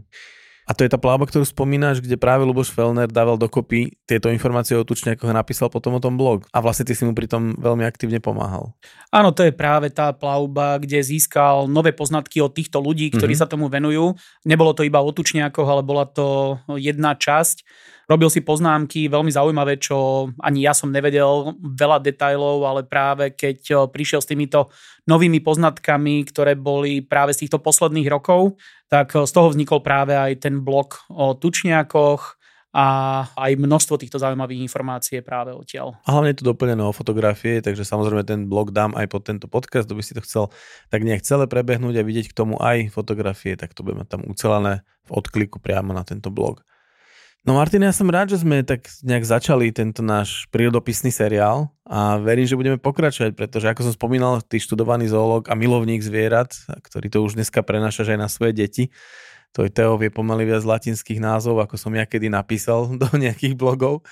[0.67, 4.75] A to je tá pláva, ktorú spomínaš, kde práve Luboš Fellner dával dokopy tieto informácie
[4.75, 6.43] o Tučniakoch a napísal potom o tom blog.
[6.51, 8.75] A vlastne ty si mu pritom veľmi aktívne pomáhal.
[9.15, 13.47] Áno, to je práve tá plavba, kde získal nové poznatky od týchto ľudí, ktorí mm-hmm.
[13.47, 14.19] sa tomu venujú.
[14.43, 17.63] Nebolo to iba o Tučniakoch, ale bola to jedna časť
[18.07, 23.59] Robil si poznámky, veľmi zaujímavé, čo ani ja som nevedel, veľa detajlov, ale práve keď
[23.71, 24.71] eh, prišiel s týmito
[25.11, 28.55] novými poznatkami, ktoré boli práve z týchto posledných rokov,
[28.87, 32.39] tak eh, z toho vznikol práve aj ten blok o tučniakoch,
[32.77, 32.87] a
[33.41, 35.97] aj množstvo týchto zaujímavých informácií je práve odtiaľ.
[36.05, 39.49] A hlavne je to doplnené o fotografie, takže samozrejme ten blog dám aj pod tento
[39.49, 40.53] podcast, kto by si to chcel
[40.93, 44.85] tak nejak celé prebehnúť a vidieť k tomu aj fotografie, tak to budeme tam ucelené
[45.09, 46.61] v odkliku priamo na tento blog.
[47.47, 52.19] No Martin, ja som rád, že sme tak nejak začali tento náš prírodopisný seriál a
[52.19, 57.07] verím, že budeme pokračovať, pretože ako som spomínal, ty študovaný zoológ a milovník zvierat, ktorý
[57.07, 58.85] to už dneska prenášaš aj na svoje deti,
[59.55, 63.55] to je Teo vie pomaly viac latinských názov, ako som ja kedy napísal do nejakých
[63.55, 64.03] blogov,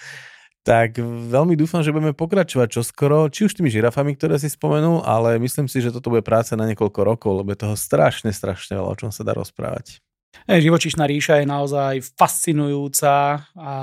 [0.63, 5.43] tak veľmi dúfam, že budeme pokračovať čoskoro, či už tými žirafami, ktoré si spomenul, ale
[5.43, 8.95] myslím si, že toto bude práca na niekoľko rokov, lebo je toho strašne, strašne veľa,
[8.95, 9.99] o čom sa dá rozprávať.
[10.45, 13.75] Živočišná ríša je naozaj fascinujúca a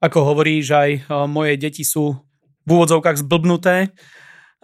[0.00, 2.16] ako hovoríš, aj e, moje deti sú
[2.64, 3.92] v úvodzovkách zblbnuté.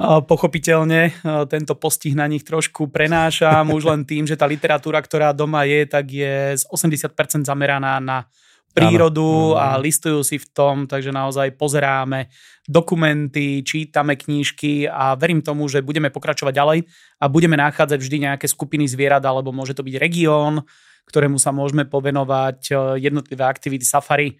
[0.01, 1.13] Pochopiteľne e,
[1.53, 3.69] tento postih na nich trošku prenášam.
[3.69, 8.25] Už len tým, že tá literatúra, ktorá doma je, tak je z 80% zameraná na
[8.71, 12.31] prírodu a listujú si v tom, takže naozaj pozeráme
[12.71, 16.79] dokumenty, čítame knížky a verím tomu, že budeme pokračovať ďalej
[17.19, 20.63] a budeme nachádzať vždy nejaké skupiny zvierat, alebo môže to byť región,
[21.11, 24.37] ktorému sa môžeme povenovať, e, jednotlivé aktivity safari e,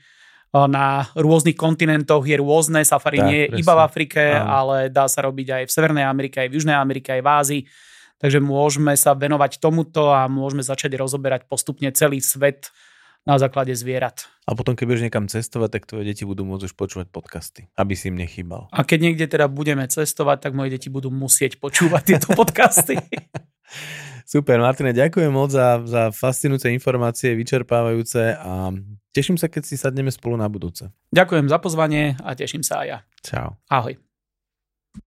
[0.55, 3.63] na rôznych kontinentoch je rôzne, safari tak, nie je presne.
[3.67, 4.47] iba v Afrike, Áno.
[4.47, 7.63] ale dá sa robiť aj v Severnej Amerike, aj v Južnej Amerike, aj v Ázii.
[8.21, 12.69] Takže môžeme sa venovať tomuto a môžeme začať rozoberať postupne celý svet
[13.25, 14.29] na základe zvierat.
[14.49, 17.93] A potom, keď budeš niekam cestovať, tak tvoje deti budú môcť už počúvať podcasty, aby
[17.97, 18.69] si im nechýbal.
[18.73, 22.97] A keď niekde teda budeme cestovať, tak moje deti budú musieť počúvať tieto podcasty.
[24.31, 28.71] Super, Martine, ďakujem moc za, za fascinujúce informácie, vyčerpávajúce a
[29.11, 30.87] teším sa, keď si sadneme spolu na budúce.
[31.11, 32.99] Ďakujem za pozvanie a teším sa aj ja.
[33.27, 33.59] Čau.
[33.67, 33.99] Ahoj.